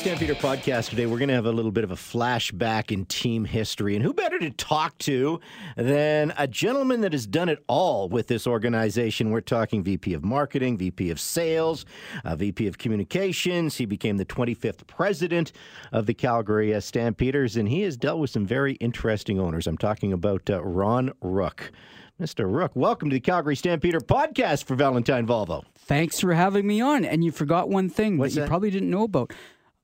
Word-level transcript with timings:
Stampeder 0.00 0.34
podcast 0.36 0.88
today, 0.88 1.04
we're 1.04 1.18
going 1.18 1.28
to 1.28 1.34
have 1.34 1.44
a 1.44 1.52
little 1.52 1.70
bit 1.70 1.84
of 1.84 1.90
a 1.90 1.94
flashback 1.96 2.90
in 2.90 3.04
team 3.04 3.44
history. 3.44 3.94
And 3.94 4.02
who 4.02 4.14
better 4.14 4.38
to 4.38 4.48
talk 4.50 4.96
to 5.00 5.40
than 5.76 6.32
a 6.38 6.46
gentleman 6.46 7.02
that 7.02 7.12
has 7.12 7.26
done 7.26 7.50
it 7.50 7.62
all 7.68 8.08
with 8.08 8.26
this 8.26 8.46
organization? 8.46 9.30
We're 9.30 9.42
talking 9.42 9.82
VP 9.82 10.14
of 10.14 10.24
Marketing, 10.24 10.78
VP 10.78 11.10
of 11.10 11.20
Sales, 11.20 11.84
uh, 12.24 12.34
VP 12.34 12.66
of 12.66 12.78
Communications. 12.78 13.76
He 13.76 13.84
became 13.84 14.16
the 14.16 14.24
25th 14.24 14.86
president 14.86 15.52
of 15.92 16.06
the 16.06 16.14
Calgary 16.14 16.74
uh, 16.74 16.80
Stampeders, 16.80 17.58
and 17.58 17.68
he 17.68 17.82
has 17.82 17.98
dealt 17.98 18.20
with 18.20 18.30
some 18.30 18.46
very 18.46 18.74
interesting 18.74 19.38
owners. 19.38 19.66
I'm 19.66 19.76
talking 19.78 20.14
about 20.14 20.48
uh, 20.48 20.62
Ron 20.64 21.12
Rook. 21.20 21.72
Mr. 22.18 22.50
Rook, 22.50 22.72
welcome 22.74 23.10
to 23.10 23.14
the 23.14 23.20
Calgary 23.20 23.56
Stampeder 23.56 24.00
podcast 24.00 24.64
for 24.64 24.76
Valentine 24.76 25.26
Volvo. 25.26 25.64
Thanks 25.76 26.20
for 26.20 26.32
having 26.32 26.66
me 26.66 26.80
on. 26.80 27.04
And 27.04 27.22
you 27.22 27.32
forgot 27.32 27.68
one 27.68 27.90
thing 27.90 28.16
What's 28.16 28.34
that 28.34 28.40
you 28.40 28.44
that? 28.44 28.48
probably 28.48 28.70
didn't 28.70 28.90
know 28.90 29.04
about. 29.04 29.32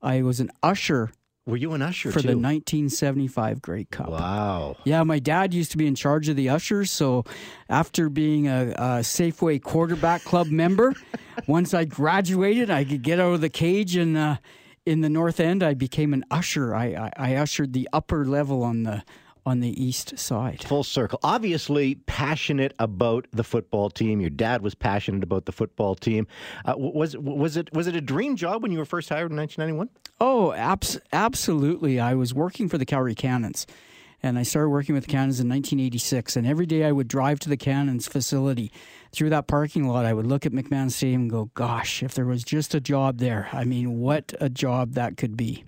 I 0.03 0.23
was 0.23 0.41
an 0.41 0.51
usher 0.63 1.11
Were 1.47 1.57
you 1.57 1.73
an 1.75 1.83
usher 1.83 2.11
for 2.11 2.21
too? 2.21 2.29
the 2.29 2.37
1975 2.37 3.63
Grey 3.63 3.85
Cup. 3.85 4.09
wow. 4.11 4.77
Yeah, 4.85 5.03
my 5.05 5.19
dad 5.19 5.55
used 5.55 5.71
to 5.73 5.77
be 5.77 5.87
in 5.87 5.95
charge 5.95 6.29
of 6.29 6.37
the 6.37 6.49
ushers. 6.49 6.91
So 6.91 7.25
after 7.69 8.09
being 8.09 8.49
a, 8.49 8.71
a 8.71 8.87
Safeway 9.03 9.63
quarterback 9.63 10.23
club 10.25 10.49
member, 10.49 10.95
once 11.47 11.73
I 11.75 11.85
graduated, 11.85 12.71
I 12.71 12.85
could 12.85 13.03
get 13.03 13.21
out 13.21 13.35
of 13.35 13.41
the 13.41 13.49
cage 13.49 13.97
and 13.97 14.17
uh, 14.17 14.37
in 14.85 15.01
the 15.01 15.09
North 15.09 15.41
End, 15.41 15.63
I 15.65 15.75
became 15.75 16.13
an 16.13 16.25
usher. 16.31 16.75
I, 16.75 16.87
I, 17.17 17.33
I 17.33 17.35
ushered 17.37 17.73
the 17.73 17.89
upper 17.93 18.25
level 18.25 18.63
on 18.63 18.85
the 18.85 19.03
on 19.47 19.61
the 19.61 19.83
east 19.83 20.19
side. 20.19 20.63
Full 20.65 20.83
circle. 20.83 21.21
Obviously, 21.23 21.95
passionate 21.95 22.75
about 22.81 23.29
the 23.33 23.45
football 23.45 23.89
team. 23.89 24.21
Your 24.21 24.29
dad 24.29 24.61
was 24.61 24.75
passionate 24.75 25.23
about 25.23 25.47
the 25.47 25.53
football 25.53 25.95
team. 25.95 26.27
Uh, 26.65 26.75
was 26.77 27.17
was 27.17 27.57
it 27.57 27.73
was 27.73 27.87
it 27.87 27.95
a 27.95 28.01
dream 28.01 28.35
job 28.35 28.63
when 28.63 28.73
you 28.73 28.79
were 28.79 28.85
first 28.85 29.09
hired 29.09 29.31
in 29.31 29.37
1991? 29.37 29.89
Oh, 30.21 30.53
abs- 30.53 30.99
absolutely. 31.13 32.01
I 32.01 32.15
was 32.15 32.35
working 32.35 32.69
for 32.69 32.77
the 32.77 32.85
Calgary 32.85 33.15
Cannons, 33.15 33.67
and 34.23 34.37
I 34.37 34.43
started 34.43 34.71
working 34.71 34.95
with 34.97 35.05
the 35.05 35.13
Cannons 35.13 35.39
in 35.39 35.49
1986. 35.49 36.37
And 36.37 36.47
every 36.47 36.67
day 36.67 36.85
I 36.85 36.91
would 36.91 37.09
drive 37.09 37.39
to 37.41 37.49
the 37.49 37.57
Cannons 37.57 38.09
facility. 38.09 38.73
Through 39.13 39.31
that 39.31 39.47
parking 39.47 39.87
lot, 39.87 40.05
I 40.05 40.13
would 40.13 40.27
look 40.27 40.45
at 40.45 40.53
McMahon 40.53 40.91
Stadium 40.91 41.23
and 41.23 41.31
go, 41.31 41.51
gosh, 41.55 42.03
if 42.03 42.15
there 42.15 42.27
was 42.27 42.43
just 42.43 42.75
a 42.75 42.81
job 42.81 43.19
there. 43.19 43.49
I 43.53 43.65
mean, 43.65 44.01
what 44.01 44.35
a 44.41 44.51
job 44.51 44.95
that 44.95 45.17
could 45.17 45.37
be. 45.37 45.65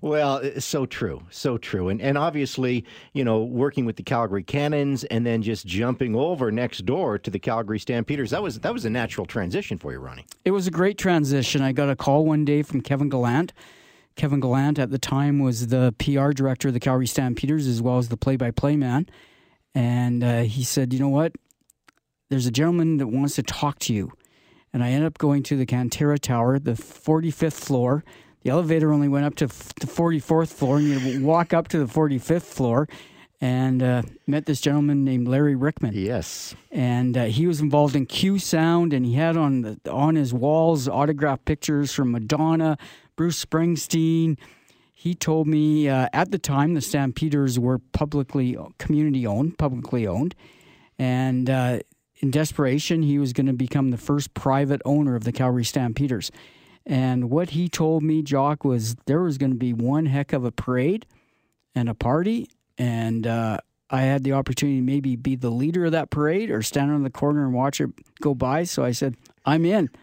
Well, 0.00 0.60
so 0.60 0.86
true, 0.86 1.22
so 1.30 1.58
true, 1.58 1.88
and 1.88 2.00
and 2.00 2.16
obviously, 2.16 2.84
you 3.12 3.24
know, 3.24 3.42
working 3.42 3.84
with 3.84 3.96
the 3.96 4.02
Calgary 4.02 4.42
Cannons 4.42 5.04
and 5.04 5.26
then 5.26 5.42
just 5.42 5.66
jumping 5.66 6.14
over 6.14 6.50
next 6.50 6.84
door 6.86 7.18
to 7.18 7.30
the 7.30 7.38
Calgary 7.38 7.78
Stampeders. 7.78 8.30
That 8.30 8.42
was 8.42 8.60
that 8.60 8.72
was 8.72 8.84
a 8.84 8.90
natural 8.90 9.26
transition 9.26 9.78
for 9.78 9.92
you, 9.92 9.98
Ronnie. 9.98 10.26
It 10.44 10.52
was 10.52 10.66
a 10.66 10.70
great 10.70 10.98
transition. 10.98 11.62
I 11.62 11.72
got 11.72 11.90
a 11.90 11.96
call 11.96 12.24
one 12.24 12.44
day 12.44 12.62
from 12.62 12.80
Kevin 12.80 13.08
Gallant. 13.08 13.52
Kevin 14.16 14.40
Gallant 14.40 14.78
at 14.78 14.90
the 14.90 14.98
time 14.98 15.38
was 15.38 15.68
the 15.68 15.94
PR 15.98 16.32
director 16.32 16.68
of 16.68 16.74
the 16.74 16.80
Calgary 16.80 17.06
Stampeders 17.06 17.66
as 17.66 17.80
well 17.80 17.98
as 17.98 18.08
the 18.08 18.16
play 18.16 18.36
by 18.36 18.50
play 18.50 18.76
man. 18.76 19.06
And 19.74 20.24
uh, 20.24 20.42
he 20.42 20.64
said, 20.64 20.92
You 20.92 20.98
know 20.98 21.08
what? 21.08 21.36
There's 22.28 22.46
a 22.46 22.50
gentleman 22.50 22.98
that 22.98 23.06
wants 23.06 23.36
to 23.36 23.42
talk 23.42 23.78
to 23.80 23.94
you. 23.94 24.12
And 24.72 24.84
I 24.84 24.90
ended 24.90 25.06
up 25.06 25.18
going 25.18 25.42
to 25.44 25.56
the 25.56 25.64
Canterra 25.64 26.18
Tower, 26.18 26.58
the 26.58 26.72
45th 26.72 27.54
floor. 27.54 28.04
The 28.48 28.52
elevator 28.54 28.94
only 28.94 29.08
went 29.08 29.26
up 29.26 29.34
to 29.34 29.44
f- 29.44 29.74
the 29.74 29.86
44th 29.86 30.48
floor, 30.48 30.78
and 30.78 30.88
you 30.88 31.22
walk 31.22 31.52
up 31.52 31.68
to 31.68 31.78
the 31.78 31.84
45th 31.84 32.44
floor 32.44 32.88
and 33.42 33.82
uh, 33.82 34.00
met 34.26 34.46
this 34.46 34.62
gentleman 34.62 35.04
named 35.04 35.28
Larry 35.28 35.54
Ryckman 35.54 35.90
Yes. 35.92 36.54
and 36.72 37.14
uh, 37.18 37.24
he 37.26 37.46
was 37.46 37.60
involved 37.60 37.94
in 37.94 38.06
Q 38.06 38.38
Sound, 38.38 38.94
and 38.94 39.04
he 39.04 39.12
had 39.12 39.36
on 39.36 39.60
the, 39.60 39.78
on 39.92 40.14
his 40.14 40.32
walls 40.32 40.88
autographed 40.88 41.44
pictures 41.44 41.92
from 41.92 42.10
Madonna, 42.10 42.78
Bruce 43.16 43.44
Springsteen. 43.44 44.38
He 44.94 45.14
told 45.14 45.46
me 45.46 45.90
uh, 45.90 46.08
at 46.14 46.30
the 46.30 46.38
time 46.38 46.72
the 46.72 46.80
Stampeders 46.80 47.58
were 47.58 47.78
publicly 47.92 48.56
community 48.78 49.26
owned, 49.26 49.58
publicly 49.58 50.06
owned, 50.06 50.34
and 50.98 51.50
uh, 51.50 51.80
in 52.20 52.30
desperation 52.30 53.02
he 53.02 53.18
was 53.18 53.34
going 53.34 53.44
to 53.46 53.52
become 53.52 53.90
the 53.90 53.98
first 53.98 54.32
private 54.32 54.80
owner 54.86 55.16
of 55.16 55.24
the 55.24 55.32
Calgary 55.32 55.66
Stampeders. 55.66 56.30
And 56.88 57.28
what 57.28 57.50
he 57.50 57.68
told 57.68 58.02
me, 58.02 58.22
Jock, 58.22 58.64
was 58.64 58.96
there 59.04 59.20
was 59.20 59.36
going 59.36 59.50
to 59.50 59.58
be 59.58 59.74
one 59.74 60.06
heck 60.06 60.32
of 60.32 60.46
a 60.46 60.50
parade 60.50 61.04
and 61.74 61.86
a 61.86 61.94
party, 61.94 62.48
and 62.78 63.26
uh, 63.26 63.58
I 63.90 64.02
had 64.02 64.24
the 64.24 64.32
opportunity 64.32 64.78
to 64.78 64.82
maybe 64.82 65.16
be 65.16 65.34
the 65.34 65.50
leader 65.50 65.86
of 65.86 65.92
that 65.92 66.10
parade 66.10 66.50
or 66.50 66.62
stand 66.62 66.90
on 66.90 67.02
the 67.02 67.10
corner 67.10 67.44
and 67.44 67.54
watch 67.54 67.80
it 67.80 67.90
go 68.20 68.34
by. 68.34 68.64
So 68.64 68.84
I 68.84 68.92
said, 68.92 69.16
I'm 69.46 69.64
in. 69.64 69.90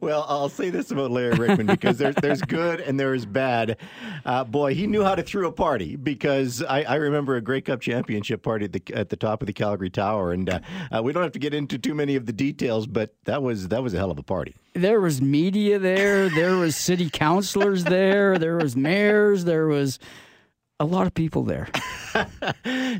Well, 0.00 0.26
I'll 0.28 0.50
say 0.50 0.68
this 0.68 0.90
about 0.90 1.10
Larry 1.10 1.34
Ryckman 1.34 1.66
because 1.66 1.96
there's 1.96 2.14
there's 2.16 2.42
good 2.42 2.80
and 2.80 3.00
there's 3.00 3.24
bad. 3.24 3.78
Uh, 4.24 4.44
boy, 4.44 4.74
he 4.74 4.86
knew 4.86 5.02
how 5.02 5.14
to 5.14 5.22
throw 5.22 5.48
a 5.48 5.52
party 5.52 5.96
because 5.96 6.62
I, 6.62 6.82
I 6.82 6.94
remember 6.96 7.36
a 7.36 7.40
Grey 7.40 7.62
Cup 7.62 7.80
championship 7.80 8.42
party 8.42 8.66
at 8.66 8.72
the 8.72 8.82
at 8.92 9.08
the 9.08 9.16
top 9.16 9.40
of 9.40 9.46
the 9.46 9.54
Calgary 9.54 9.88
Tower, 9.88 10.32
and 10.32 10.50
uh, 10.50 10.60
uh, 10.94 11.02
we 11.02 11.12
don't 11.12 11.22
have 11.22 11.32
to 11.32 11.38
get 11.38 11.54
into 11.54 11.78
too 11.78 11.94
many 11.94 12.16
of 12.16 12.26
the 12.26 12.34
details, 12.34 12.86
but 12.86 13.14
that 13.24 13.42
was 13.42 13.68
that 13.68 13.82
was 13.82 13.94
a 13.94 13.96
hell 13.96 14.10
of 14.10 14.18
a 14.18 14.22
party. 14.22 14.54
There 14.74 15.00
was 15.00 15.22
media 15.22 15.78
there. 15.78 16.28
There 16.28 16.56
was 16.56 16.76
city 16.76 17.08
councilors 17.08 17.84
there. 17.84 18.38
There 18.38 18.56
was 18.56 18.76
mayors. 18.76 19.44
There 19.44 19.66
was 19.68 19.98
a 20.80 20.84
lot 20.84 21.06
of 21.06 21.14
people 21.14 21.44
there. 21.44 21.68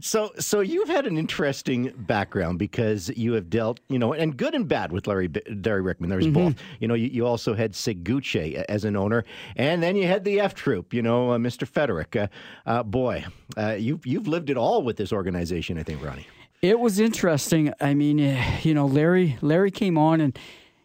So, 0.01 0.33
so 0.39 0.61
you've 0.61 0.89
had 0.89 1.07
an 1.07 1.19
interesting 1.19 1.93
background 1.97 2.59
because 2.59 3.11
you 3.11 3.35
have 3.35 3.51
dealt, 3.51 3.81
you 3.89 3.99
know, 3.99 4.13
and 4.13 4.37
good 4.37 4.55
and 4.55 4.67
bad 4.67 4.91
with 4.91 5.07
Larry 5.07 5.31
Larry 5.49 5.83
Ryckman. 5.83 6.09
There's 6.09 6.27
both. 6.29 6.55
You 6.81 6.89
know, 6.89 6.95
you, 6.95 7.09
you 7.09 7.27
also 7.27 7.55
had 7.55 7.75
Sig 7.75 8.05
Gutsche 8.05 8.55
as 8.69 8.85
an 8.85 8.97
owner, 8.97 9.25
and 9.57 9.83
then 9.83 9.97
you 9.97 10.07
had 10.07 10.25
the 10.25 10.41
F 10.41 10.55
Troop. 10.55 10.95
You 10.95 11.03
know, 11.03 11.33
uh, 11.33 11.39
Mr. 11.39 11.69
Feterik. 11.69 12.21
Uh, 12.21 12.27
uh, 12.67 12.83
boy, 12.83 13.25
uh, 13.57 13.73
you've 13.73 14.07
you've 14.07 14.27
lived 14.27 14.51
it 14.51 14.57
all 14.57 14.83
with 14.83 14.97
this 14.97 15.13
organization. 15.13 15.79
I 15.79 15.83
think, 15.83 16.03
Ronnie. 16.03 16.27
It 16.63 16.79
was 16.79 16.99
interesting. 16.99 17.73
I 17.81 17.95
mean, 17.95 18.19
eh, 18.21 18.61
you 18.63 18.75
know, 18.75 18.87
Larry 18.87 19.37
Larry 19.41 19.71
came 19.71 19.99
on 19.99 20.21
and 20.21 20.39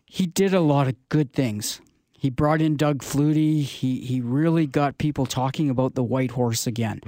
he 0.06 0.26
did 0.26 0.54
a 0.54 0.62
lot 0.62 0.88
of 0.88 0.96
good 1.10 1.34
things. 1.34 1.82
He 2.20 2.32
brought 2.32 2.62
in 2.62 2.78
Doug 2.78 3.04
Flutie. 3.04 3.62
He 3.62 4.02
he 4.02 4.22
really 4.22 4.66
got 4.66 4.98
people 4.98 5.28
talking 5.28 5.70
about 5.70 5.94
the 5.94 6.04
White 6.04 6.32
Horse 6.32 6.66
again. 6.66 7.00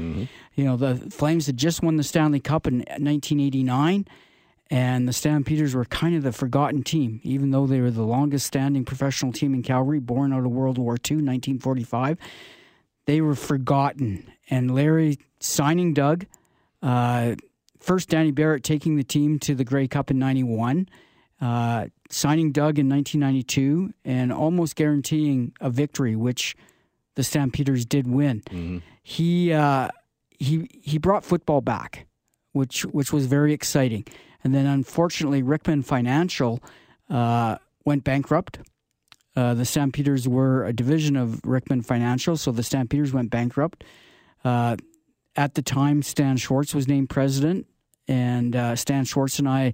You 0.56 0.64
know, 0.66 0.78
the 0.78 0.96
Flames 1.09 1.47
had 1.47 1.58
just 1.58 1.81
won 1.81 1.96
the 1.97 2.03
Stanley 2.03 2.40
Cup 2.40 2.68
in 2.68 2.80
1989, 2.80 4.06
and 4.69 5.08
the 5.08 5.14
Stampeders 5.14 5.74
were 5.74 5.86
kind 5.86 6.16
of 6.16 6.22
the 6.22 6.31
forgotten 6.31 6.84
team, 6.84 7.22
even 7.24 7.50
though 7.50 7.66
they 7.66 7.81
were 7.81 7.90
the 7.90 8.03
longest 8.03 8.46
standing 8.46 8.86
professional 8.86 9.31
team 9.31 9.56
in 9.56 9.64
Calgary, 9.64 10.00
born 10.00 10.31
out 10.31 10.46
of 10.46 10.52
World 10.52 10.78
War 10.78 10.94
II, 10.94 11.18
1945. 11.18 12.18
They 13.06 13.19
were 13.22 13.34
forgotten, 13.36 14.31
and 14.52 14.74
Larry 14.75 15.18
signing 15.40 15.96
Doug. 15.96 16.28
Uh, 16.84 17.34
first 17.80 18.09
Danny 18.09 18.30
Barrett 18.30 18.64
taking 18.64 18.96
the 18.96 19.03
team 19.03 19.40
to 19.40 19.56
the 19.56 19.64
Grey 19.64 19.88
Cup 19.88 20.12
in 20.12 20.19
91, 20.19 20.88
uh, 21.42 21.88
signing 22.09 22.52
Doug 22.52 22.80
in 22.80 22.90
1992, 22.90 23.94
and 24.03 24.34
almost 24.34 24.75
guaranteeing 24.75 25.53
a 25.62 25.70
victory, 25.70 26.16
which 26.16 26.56
the 27.16 27.24
Stampeders 27.24 27.86
did 27.86 28.08
win. 28.08 28.44
He 29.03 29.53
uh, 29.53 29.90
he 30.38 30.69
he 30.72 30.98
brought 30.98 31.24
football 31.24 31.62
back, 31.62 32.08
which 32.53 32.84
which 32.84 33.12
was 33.12 33.25
very 33.25 33.53
exciting. 33.53 34.06
And 34.44 34.56
then 34.56 34.66
unfortunately, 34.66 35.44
Ryckman 35.44 35.84
Financial 35.84 36.62
uh, 37.09 37.58
went 37.86 38.03
bankrupt. 38.03 38.59
Uh, 39.36 39.53
the 39.53 39.66
Stampeders 39.66 40.28
were 40.28 40.66
a 40.66 40.74
division 40.74 41.16
of 41.16 41.42
Ryckman 41.44 41.86
Financial, 41.86 42.38
so 42.38 42.52
the 42.52 42.64
Stampeders 42.64 43.14
went 43.14 43.30
bankrupt. 43.30 43.83
Uh, 44.44 44.78
at 45.36 45.54
the 45.54 45.62
time, 45.62 46.01
Stan 46.01 46.38
Schwartz 46.38 46.74
was 46.74 46.88
named 46.88 47.10
president, 47.10 47.68
and 48.07 48.56
uh, 48.56 48.75
Stan 48.75 49.06
Schwartz 49.06 49.39
and 49.39 49.48
I 49.48 49.74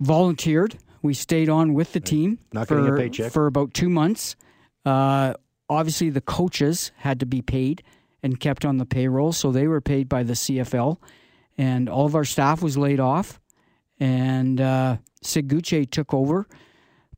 volunteered. 0.00 0.76
We 1.04 1.12
stayed 1.12 1.50
on 1.50 1.74
with 1.74 1.92
the 1.92 2.00
team 2.00 2.38
Not 2.50 2.66
for, 2.66 2.94
a 2.94 2.98
paycheck. 2.98 3.30
for 3.30 3.46
about 3.46 3.74
two 3.74 3.90
months. 3.90 4.36
Uh, 4.86 5.34
obviously, 5.68 6.08
the 6.08 6.22
coaches 6.22 6.92
had 6.96 7.20
to 7.20 7.26
be 7.26 7.42
paid 7.42 7.82
and 8.22 8.40
kept 8.40 8.64
on 8.64 8.78
the 8.78 8.86
payroll, 8.86 9.32
so 9.34 9.52
they 9.52 9.68
were 9.68 9.82
paid 9.82 10.08
by 10.08 10.22
the 10.22 10.32
CFL, 10.32 10.96
and 11.58 11.90
all 11.90 12.06
of 12.06 12.14
our 12.14 12.24
staff 12.24 12.62
was 12.62 12.78
laid 12.78 13.00
off. 13.00 13.38
And 14.00 14.58
uh, 14.62 14.96
took 15.22 16.14
over 16.14 16.48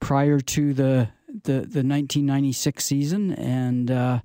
prior 0.00 0.40
to 0.40 0.74
the 0.74 1.08
the, 1.28 1.52
the 1.52 1.84
1996 1.84 2.84
season, 2.84 3.32
and 3.34 3.88
uh, 3.88 4.20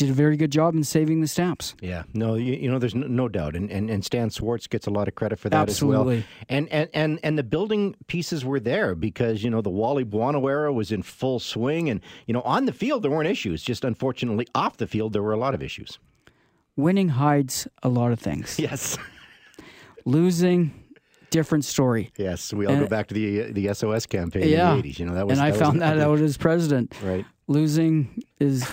did 0.00 0.08
a 0.10 0.14
very 0.14 0.36
good 0.36 0.50
job 0.50 0.74
in 0.74 0.82
saving 0.82 1.20
the 1.20 1.28
stamps. 1.28 1.74
Yeah, 1.82 2.04
no, 2.14 2.34
you, 2.34 2.54
you 2.54 2.70
know, 2.70 2.78
there's 2.78 2.94
no, 2.94 3.06
no 3.06 3.28
doubt, 3.28 3.54
and, 3.54 3.70
and 3.70 3.90
and 3.90 4.02
Stan 4.04 4.30
Schwartz 4.30 4.66
gets 4.66 4.86
a 4.86 4.90
lot 4.90 5.08
of 5.08 5.14
credit 5.14 5.38
for 5.38 5.50
that 5.50 5.68
as 5.68 5.74
Absolutely. 5.74 6.16
well. 6.16 6.24
And 6.48 6.68
and 6.70 6.88
and 6.94 7.20
and 7.22 7.36
the 7.38 7.42
building 7.42 7.94
pieces 8.06 8.44
were 8.44 8.58
there 8.60 8.94
because 8.94 9.44
you 9.44 9.50
know 9.50 9.60
the 9.60 9.68
Wally 9.70 10.02
Buono 10.04 10.46
era 10.46 10.72
was 10.72 10.90
in 10.90 11.02
full 11.02 11.38
swing, 11.38 11.90
and 11.90 12.00
you 12.26 12.32
know 12.32 12.40
on 12.42 12.64
the 12.64 12.72
field 12.72 13.02
there 13.02 13.10
weren't 13.10 13.28
issues. 13.28 13.62
Just 13.62 13.84
unfortunately 13.84 14.46
off 14.54 14.78
the 14.78 14.86
field 14.86 15.12
there 15.12 15.22
were 15.22 15.32
a 15.34 15.38
lot 15.38 15.54
of 15.54 15.62
issues. 15.62 15.98
Winning 16.76 17.10
hides 17.10 17.68
a 17.82 17.88
lot 17.90 18.10
of 18.10 18.18
things. 18.18 18.58
Yes, 18.58 18.96
Losing, 20.06 20.72
different 21.30 21.64
story. 21.66 22.10
yes, 22.16 22.54
we 22.54 22.64
all 22.66 22.76
go 22.76 22.86
back 22.86 23.08
to 23.08 23.14
the 23.14 23.52
the 23.52 23.74
SOS 23.74 24.06
campaign 24.06 24.48
Yeah. 24.48 24.72
in 24.74 24.80
the 24.80 24.88
'80s. 24.90 24.98
You 24.98 25.06
know 25.06 25.14
that 25.14 25.26
was 25.26 25.38
and 25.38 25.46
I 25.46 25.52
found 25.52 25.82
that 25.82 25.98
out 26.06 26.20
as 26.20 26.36
president. 26.38 26.94
Right. 27.04 27.26
losing 27.48 28.22
is 28.38 28.66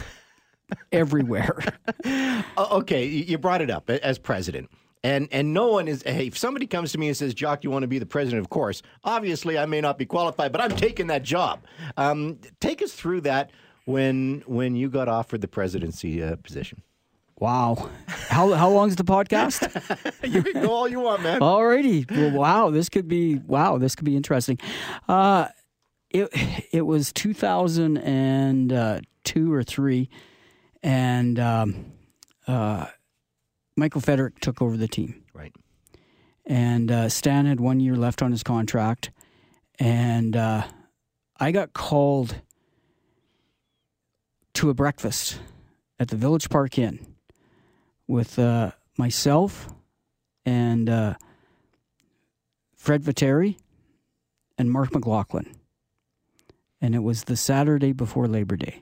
everywhere. 0.91 1.59
Oh, 2.59 2.79
okay, 2.79 3.05
you 3.05 3.37
brought 3.37 3.61
it 3.61 3.69
up 3.69 3.87
as 3.89 4.17
president. 4.17 4.71
And 5.03 5.27
and 5.31 5.53
no 5.53 5.67
one 5.67 5.87
is. 5.87 6.01
Hey, 6.03 6.27
if 6.27 6.37
somebody 6.37 6.65
comes 6.65 6.91
to 6.93 6.97
me 6.97 7.07
and 7.07 7.15
says, 7.15 7.35
"Jock, 7.35 7.63
you 7.63 7.69
want 7.69 7.83
to 7.83 7.87
be 7.87 7.99
the 7.99 8.05
president?" 8.05 8.41
Of 8.41 8.49
course. 8.49 8.81
Obviously, 9.03 9.59
I 9.59 9.67
may 9.67 9.79
not 9.79 9.99
be 9.99 10.05
qualified, 10.05 10.51
but 10.51 10.61
I'm 10.61 10.75
taking 10.75 11.07
that 11.07 11.21
job. 11.21 11.59
Um, 11.97 12.39
take 12.59 12.81
us 12.81 12.93
through 12.93 13.21
that 13.21 13.51
when 13.85 14.43
when 14.47 14.75
you 14.75 14.89
got 14.89 15.07
offered 15.07 15.41
the 15.41 15.47
presidency 15.47 16.23
uh, 16.23 16.35
position. 16.37 16.81
Wow. 17.39 17.91
How 18.07 18.51
how 18.53 18.69
long 18.69 18.89
is 18.89 18.95
the 18.95 19.03
podcast? 19.03 19.61
you 20.27 20.41
can 20.41 20.63
go 20.63 20.73
all 20.73 20.87
you 20.87 20.99
want, 20.99 21.21
man. 21.21 21.41
Alrighty. 21.41 22.09
Well, 22.09 22.31
wow. 22.31 22.71
This 22.71 22.89
could 22.89 23.07
be 23.07 23.37
wow. 23.37 23.77
This 23.77 23.95
could 23.95 24.05
be 24.05 24.15
interesting. 24.15 24.57
Uh, 25.07 25.49
it 26.09 26.29
it 26.71 26.87
was 26.87 27.13
2002 27.13 29.53
or 29.53 29.63
three, 29.63 30.09
and 30.83 31.39
um, 31.39 31.93
uh, 32.47 32.87
Michael 33.75 34.01
Feterik 34.01 34.39
took 34.39 34.61
over 34.61 34.77
the 34.77 34.87
team. 34.87 35.23
Right. 35.33 35.53
And 36.45 36.91
uh, 36.91 37.09
Stan 37.09 37.45
had 37.45 37.59
one 37.59 37.79
year 37.79 37.95
left 37.95 38.21
on 38.21 38.31
his 38.31 38.43
contract, 38.43 39.11
and 39.79 40.35
uh, 40.35 40.63
I 41.39 41.51
got 41.51 41.73
called 41.73 42.41
to 44.53 44.69
a 44.69 44.73
breakfast 44.73 45.39
at 45.99 46.07
the 46.07 46.15
Village 46.15 46.49
Park 46.49 46.79
Inn 46.79 47.05
with 48.07 48.39
uh, 48.39 48.71
myself 48.97 49.69
and 50.45 50.89
uh, 50.89 51.15
Fred 52.75 53.03
Viteri 53.03 53.57
and 54.57 54.71
Mark 54.71 54.93
McLaughlin. 54.93 55.53
And 56.79 56.95
it 56.95 57.03
was 57.03 57.25
the 57.25 57.35
Saturday 57.35 57.91
before 57.91 58.27
Labor 58.27 58.55
Day. 58.55 58.81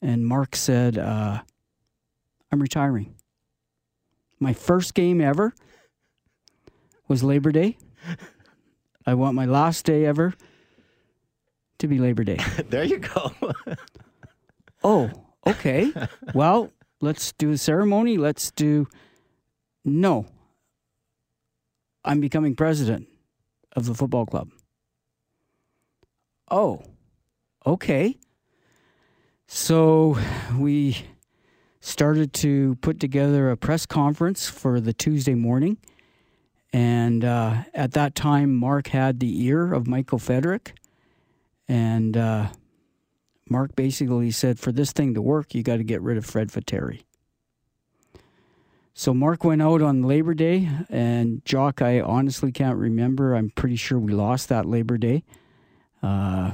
And 0.00 0.26
Mark 0.26 0.54
said, 0.54 0.96
uh, 0.96 1.42
I'm 2.52 2.60
retiring. 2.60 3.14
My 4.38 4.52
first 4.52 4.94
game 4.94 5.20
ever 5.20 5.52
was 7.08 7.22
Labor 7.22 7.50
Day. 7.50 7.76
I 9.06 9.14
want 9.14 9.34
my 9.34 9.46
last 9.46 9.84
day 9.84 10.04
ever 10.04 10.34
to 11.78 11.88
be 11.88 11.98
Labor 11.98 12.24
Day. 12.24 12.38
there 12.68 12.84
you 12.84 12.98
go. 12.98 13.32
oh, 14.84 15.10
okay. 15.46 15.92
Well, 16.34 16.70
let's 17.00 17.32
do 17.32 17.50
a 17.50 17.58
ceremony. 17.58 18.16
Let's 18.16 18.50
do. 18.50 18.86
No. 19.84 20.26
I'm 22.04 22.20
becoming 22.20 22.54
president 22.54 23.08
of 23.72 23.86
the 23.86 23.94
football 23.94 24.26
club. 24.26 24.50
Oh, 26.50 26.82
okay. 27.66 28.18
So 29.50 30.18
we 30.58 31.06
started 31.80 32.34
to 32.34 32.74
put 32.82 33.00
together 33.00 33.50
a 33.50 33.56
press 33.56 33.86
conference 33.86 34.46
for 34.46 34.78
the 34.78 34.92
Tuesday 34.92 35.34
morning. 35.34 35.78
And 36.70 37.24
uh, 37.24 37.62
at 37.72 37.92
that 37.92 38.14
time, 38.14 38.54
Mark 38.54 38.88
had 38.88 39.20
the 39.20 39.42
ear 39.46 39.72
of 39.72 39.86
Michael 39.86 40.18
Feterik. 40.18 40.72
And 41.66 42.14
uh, 42.14 42.48
Mark 43.48 43.74
basically 43.74 44.30
said, 44.32 44.58
for 44.58 44.70
this 44.70 44.92
thing 44.92 45.14
to 45.14 45.22
work, 45.22 45.54
you 45.54 45.62
got 45.62 45.78
to 45.78 45.84
get 45.84 46.02
rid 46.02 46.18
of 46.18 46.26
Fred 46.26 46.48
Viteri. 46.48 47.04
So 48.92 49.14
Mark 49.14 49.44
went 49.44 49.62
out 49.62 49.80
on 49.80 50.02
Labor 50.02 50.34
Day, 50.34 50.68
and 50.90 51.42
Jock, 51.46 51.80
I 51.80 52.00
honestly 52.00 52.52
can't 52.52 52.76
remember. 52.76 53.34
I'm 53.34 53.48
pretty 53.48 53.76
sure 53.76 53.98
we 53.98 54.12
lost 54.12 54.50
that 54.50 54.66
Labor 54.66 54.98
Day. 54.98 55.22
Uh, 56.02 56.50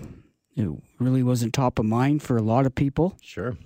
it 0.56 0.68
really 0.98 1.22
wasn't 1.22 1.52
top 1.52 1.78
of 1.78 1.84
mind 1.84 2.22
for 2.22 2.36
a 2.36 2.42
lot 2.42 2.66
of 2.66 2.74
people. 2.74 3.16
Sure 3.20 3.56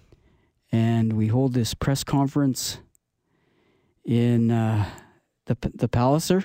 and 0.71 1.15
we 1.15 1.29
hold 1.29 1.55
this 1.55 1.75
press 1.75 2.05
conference 2.05 2.79
in 4.05 4.51
uh, 4.51 4.89
the 5.47 5.57
the 5.75 5.89
Palliser, 5.89 6.45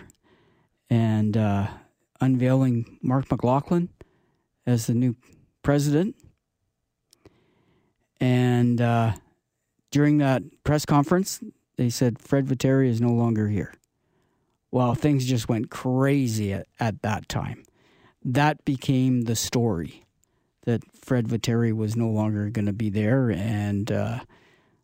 and 0.89 1.35
uh, 1.35 1.67
unveiling 2.21 2.99
Mark 3.01 3.29
McLaughlin 3.29 3.89
as 4.65 4.87
the 4.87 4.93
new 4.93 5.15
president. 5.61 6.15
And 8.19 8.79
uh, 8.79 9.13
during 9.91 10.19
that 10.19 10.43
press 10.63 10.85
conference, 10.85 11.41
they 11.75 11.89
said 11.89 12.19
Fred 12.19 12.47
Viteri 12.47 12.87
is 12.87 13.01
no 13.01 13.11
longer 13.11 13.49
here. 13.49 13.73
Well, 14.71 14.95
things 14.95 15.25
just 15.25 15.49
went 15.49 15.69
crazy 15.69 16.53
at, 16.53 16.67
at 16.79 17.01
that 17.01 17.27
time. 17.27 17.63
That 18.23 18.63
became 18.63 19.23
the 19.23 19.35
story 19.35 20.02
that 20.65 20.81
Fred 20.93 21.27
Viteri 21.27 21.73
was 21.73 21.95
no 21.95 22.09
longer 22.09 22.49
going 22.49 22.65
to 22.65 22.73
be 22.73 22.89
there, 22.89 23.29
and 23.29 23.91
uh, 23.91 24.19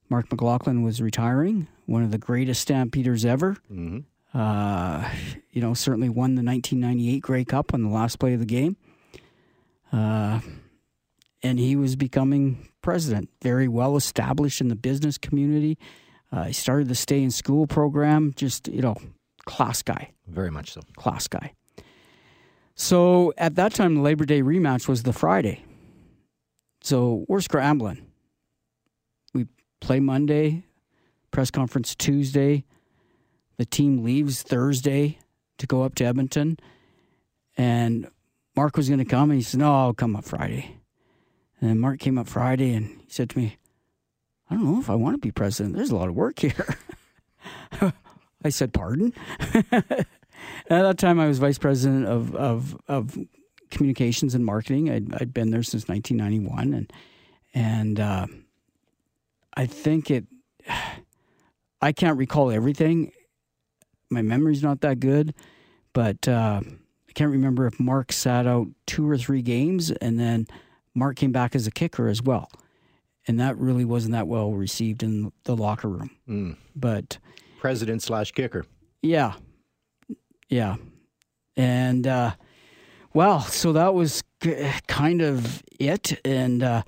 Mark 0.10 0.32
McLaughlin 0.32 0.84
was 0.84 1.02
retiring. 1.02 1.68
One 1.86 2.04
of 2.04 2.12
the 2.12 2.18
greatest 2.18 2.62
Stampeders 2.62 3.26
ever. 3.26 3.58
Mm-hmm. 3.72 4.00
Uh, 4.32 5.10
you 5.52 5.62
know, 5.62 5.74
certainly 5.74 6.10
won 6.10 6.36
the 6.36 6.44
1998 6.44 7.20
Grey 7.22 7.46
Cup 7.46 7.74
on 7.74 7.82
the 7.82 7.90
last 7.90 8.20
play 8.20 8.34
of 8.34 8.40
the 8.40 8.46
game. 8.46 8.78
Uh, 9.92 10.40
and 11.42 11.58
he 11.58 11.76
was 11.76 11.96
becoming 11.96 12.70
president, 12.82 13.30
very 13.42 13.68
well 13.68 13.96
established 13.96 14.62
in 14.62 14.68
the 14.68 14.76
business 14.76 15.18
community. 15.18 15.78
Uh, 16.32 16.44
he 16.44 16.54
started 16.54 16.90
the 16.90 16.96
stay 16.96 17.24
in 17.24 17.32
school 17.32 17.66
program, 17.66 18.34
just, 18.36 18.68
you 18.68 18.82
know, 18.82 18.96
class 19.46 19.82
guy. 19.82 20.12
Very 20.28 20.52
much 20.52 20.74
so. 20.74 20.82
Class 20.96 21.28
guy. 21.28 21.54
So 22.76 23.34
at 23.38 23.56
that 23.56 23.74
time, 23.74 23.96
the 23.96 24.02
Labor 24.02 24.26
Day 24.26 24.42
rematch 24.42 24.88
was 24.88 25.04
the 25.04 25.14
Friday. 25.14 25.64
So 26.82 27.26
we're 27.28 27.42
scrambling. 27.42 28.06
We 29.34 29.48
play 29.80 30.00
Monday, 30.00 30.64
press 31.32 31.52
conference 31.52 31.96
Tuesday. 31.96 32.66
The 33.58 33.66
team 33.66 34.04
leaves 34.04 34.42
Thursday 34.42 35.20
to 35.58 35.68
go 35.68 35.84
up 35.84 35.96
to 35.96 36.06
Edmonton. 36.06 36.58
And 37.58 38.10
Mark 38.56 38.78
was 38.78 38.88
going 38.88 39.00
to 39.00 39.06
come, 39.06 39.32
and 39.32 39.40
he 39.40 39.44
said, 39.44 39.60
No, 39.60 39.74
I'll 39.74 39.94
come 39.94 40.16
up 40.16 40.24
Friday. 40.24 40.78
And 41.60 41.70
then 41.70 41.80
Mark 41.80 42.00
came 42.00 42.18
up 42.18 42.28
Friday, 42.28 42.74
and 42.74 43.02
he 43.02 43.10
said 43.10 43.30
to 43.32 43.38
me, 43.38 43.58
I 44.50 44.56
don't 44.56 44.66
know 44.66 44.80
if 44.80 44.90
I 44.90 44.96
want 44.96 45.16
to 45.16 45.20
be 45.20 45.32
president. 45.32 45.76
There's 45.76 45.92
a 45.92 45.96
lot 45.96 46.08
of 46.08 46.16
work 46.16 46.40
here. 46.40 46.78
I 48.44 48.50
said, 48.50 48.74
Pardon? 48.74 49.14
At 50.70 50.84
that 50.84 50.98
time, 50.98 51.20
I 51.20 51.28
was 51.28 51.40
vice 51.40 51.58
president 51.58 52.06
of, 52.08 52.34
of, 52.36 52.78
of 52.88 53.18
communications 53.70 54.36
and 54.36 54.46
marketing. 54.46 54.90
I'd, 54.90 55.14
I'd 55.22 55.34
been 55.34 55.52
there 55.52 55.64
since 55.64 55.88
1991, 55.88 56.74
and 56.74 56.94
and 57.54 58.00
uh, 58.00 58.28
I 59.54 59.66
think 59.66 60.12
it. 60.12 60.26
I 61.82 61.94
can't 61.94 62.18
recall 62.18 62.52
everything. 62.52 63.14
My 64.10 64.22
memory's 64.22 64.62
not 64.62 64.82
that 64.82 65.00
good, 65.00 65.34
but 65.94 66.28
uh, 66.28 66.60
I 66.62 67.12
can't 67.14 67.32
remember 67.32 67.68
if 67.68 67.80
Mark 67.80 68.12
sat 68.12 68.46
out 68.46 68.68
two 68.86 69.10
or 69.10 69.18
three 69.18 69.42
games, 69.42 69.90
and 69.90 70.20
then 70.20 70.46
Mark 70.94 71.16
came 71.16 71.32
back 71.32 71.56
as 71.56 71.68
a 71.68 71.72
kicker 71.72 72.10
as 72.10 72.22
well, 72.22 72.52
and 73.30 73.40
that 73.40 73.58
really 73.58 73.86
wasn't 73.86 74.12
that 74.12 74.28
well 74.28 74.52
received 74.52 75.04
in 75.04 75.32
the 75.46 75.56
locker 75.56 75.88
room. 75.88 76.10
Mm. 76.28 76.58
But 76.76 77.18
president 77.60 78.02
slash 78.02 78.34
kicker. 78.34 78.66
Yeah, 79.02 79.36
yeah, 80.50 80.76
and. 81.56 82.06
Uh, 82.06 82.32
well, 83.14 83.42
so 83.42 83.74
that 83.74 83.94
was 83.94 84.24
kind 84.88 85.22
of 85.22 85.64
it, 85.80 86.20
and 86.26 86.64
uh, 86.64 86.84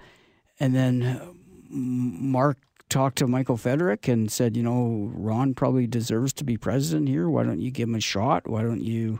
and 0.59 0.75
then 0.75 1.35
Mark 1.69 2.57
talked 2.89 3.17
to 3.19 3.27
Michael 3.27 3.57
Feterik 3.57 4.11
and 4.11 4.31
said, 4.31 4.55
you 4.55 4.61
know, 4.61 5.09
Ron 5.13 5.53
probably 5.53 5.87
deserves 5.87 6.33
to 6.33 6.43
be 6.43 6.57
president 6.57 7.07
here. 7.07 7.29
Why 7.29 7.43
don't 7.43 7.61
you 7.61 7.71
give 7.71 7.87
him 7.87 7.95
a 7.95 8.01
shot? 8.01 8.47
Why 8.47 8.61
don't 8.61 8.83
you? 8.83 9.19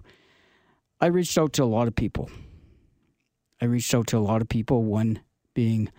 I 1.00 1.08
reached 1.08 1.38
out 1.38 1.54
to 1.54 1.64
a 1.64 1.66
lot 1.66 1.88
of 1.88 1.96
people. 1.96 2.30
I 3.60 3.66
reached 3.66 3.94
out 3.96 4.08
to 4.08 4.18
a 4.18 4.20
lot 4.20 4.42
of 4.42 4.50
people. 4.50 4.84
One 4.84 5.22
being 5.54 5.90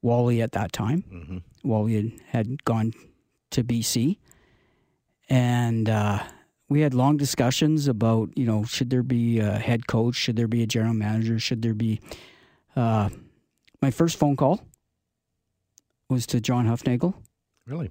Wally 0.00 0.40
at 0.40 0.52
that 0.52 0.72
time. 0.72 1.04
Mm-hmm. 1.12 1.68
Wally 1.68 1.94
had, 1.94 2.12
had 2.28 2.64
gone 2.64 2.92
to 3.50 3.62
BC, 3.62 4.18
and 5.28 5.88
uh, 5.88 6.22
we 6.68 6.80
had 6.80 6.94
long 6.94 7.16
discussions 7.16 7.88
about 7.88 8.30
you 8.36 8.46
know 8.46 8.64
should 8.64 8.90
there 8.90 9.02
be 9.02 9.38
a 9.38 9.58
head 9.58 9.86
coach, 9.86 10.16
should 10.16 10.36
there 10.36 10.48
be 10.48 10.62
a 10.62 10.66
general 10.66 10.94
manager, 10.94 11.38
should 11.38 11.62
there 11.62 11.74
be. 11.74 12.00
Uh, 12.74 13.08
my 13.80 13.90
first 13.90 14.18
phone 14.18 14.36
call 14.36 14.60
was 16.08 16.26
to 16.26 16.40
John 16.40 16.66
Hufnagel. 16.66 17.14
Really. 17.66 17.90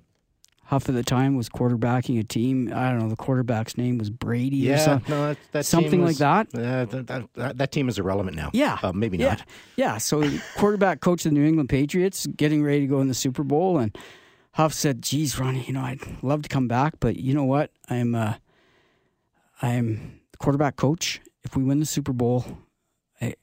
Huff 0.66 0.90
at 0.90 0.96
the 0.96 1.04
time 1.04 1.36
was 1.36 1.48
quarterbacking 1.48 2.20
a 2.20 2.24
team. 2.24 2.72
I 2.74 2.90
don't 2.90 2.98
know. 3.00 3.10
The 3.10 3.16
quarterback's 3.16 3.78
name 3.78 4.00
was 4.00 4.10
Brady. 4.10 4.58
Yeah, 4.58 4.74
or 4.74 4.78
something, 4.80 5.12
no, 5.12 5.28
that, 5.28 5.38
that 5.52 5.66
something 5.66 6.02
was, 6.02 6.20
like 6.20 6.50
that. 6.52 6.60
Uh, 6.60 6.86
that, 6.86 7.34
that. 7.36 7.58
That 7.60 7.72
team 7.72 7.88
is 7.88 8.00
irrelevant 8.00 8.36
now. 8.36 8.50
Yeah, 8.52 8.80
uh, 8.82 8.92
maybe 8.92 9.18
yeah. 9.18 9.30
not. 9.30 9.44
Yeah. 9.76 9.98
So 10.00 10.28
quarterback 10.58 11.02
coach 11.02 11.24
of 11.24 11.34
the 11.34 11.40
New 11.40 11.46
England 11.46 11.70
Patriots, 11.70 12.26
getting 12.26 12.64
ready 12.64 12.80
to 12.82 12.88
go 12.88 13.00
in 13.00 13.08
the 13.08 13.14
Super 13.14 13.44
Bowl, 13.44 13.78
and 13.78 13.96
Huff 14.54 14.74
said, 14.74 15.04
"Geez, 15.04 15.38
Ronnie, 15.38 15.64
you 15.66 15.74
know, 15.74 15.82
I'd 15.82 16.00
love 16.24 16.42
to 16.42 16.50
come 16.50 16.68
back, 16.68 16.96
but 17.00 17.18
you 17.18 17.36
know 17.36 17.44
what? 17.44 17.70
I'm 17.88 18.16
uh, 18.16 18.34
I'm 19.62 20.20
the 20.32 20.38
quarterback 20.38 20.76
coach. 20.76 21.22
If 21.44 21.56
we 21.56 21.64
win 21.64 21.80
the 21.80 21.86
Super 21.86 22.14
Bowl, 22.14 22.46
I, 23.22 23.36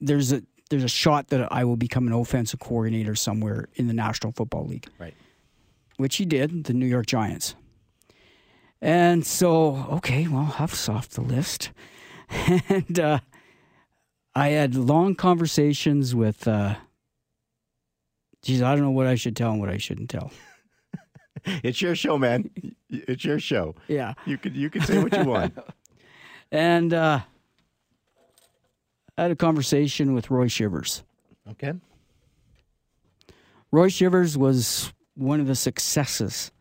there's 0.00 0.32
a 0.32 0.42
there's 0.70 0.84
a 0.84 0.88
shot 0.88 1.28
that 1.28 1.52
I 1.52 1.64
will 1.64 1.76
become 1.76 2.06
an 2.06 2.14
offensive 2.14 2.58
coordinator 2.58 3.14
somewhere 3.14 3.68
in 3.74 3.88
the 3.88 3.92
National 3.94 4.32
Football 4.32 4.66
League. 4.66 4.88
Right. 4.98 5.14
Which 5.98 6.16
he 6.16 6.24
did, 6.24 6.64
the 6.64 6.72
New 6.72 6.86
York 6.86 7.04
Giants. 7.04 7.54
And 8.80 9.24
so, 9.26 9.86
okay, 9.90 10.26
well, 10.26 10.44
Huff's 10.44 10.88
off 10.88 11.10
the 11.10 11.20
list. 11.20 11.70
and 12.68 12.98
uh, 12.98 13.20
I 14.34 14.48
had 14.48 14.74
long 14.74 15.14
conversations 15.14 16.14
with, 16.14 16.48
uh, 16.48 16.76
geez, 18.42 18.62
I 18.62 18.74
don't 18.74 18.84
know 18.84 18.90
what 18.90 19.06
I 19.06 19.14
should 19.14 19.36
tell 19.36 19.50
and 19.50 19.60
what 19.60 19.68
I 19.68 19.76
shouldn't 19.76 20.08
tell. 20.08 20.32
It's 21.62 21.82
your 21.82 21.94
show, 21.96 22.18
man. 22.18 22.50
It's 22.88 23.24
your 23.24 23.40
show. 23.40 23.74
Yeah. 23.88 24.14
You 24.26 24.38
could 24.38 24.56
you 24.56 24.70
can 24.70 24.82
say 24.82 25.02
what 25.02 25.16
you 25.16 25.24
want. 25.24 25.58
and 26.52 26.94
uh, 26.94 27.20
I 29.18 29.22
had 29.22 29.30
a 29.30 29.36
conversation 29.36 30.14
with 30.14 30.30
Roy 30.30 30.48
Shivers. 30.48 31.02
Okay. 31.50 31.72
Roy 33.70 33.88
Shivers 33.88 34.38
was 34.38 34.92
one 35.14 35.40
of 35.40 35.46
the 35.46 35.56
successes 35.56 36.52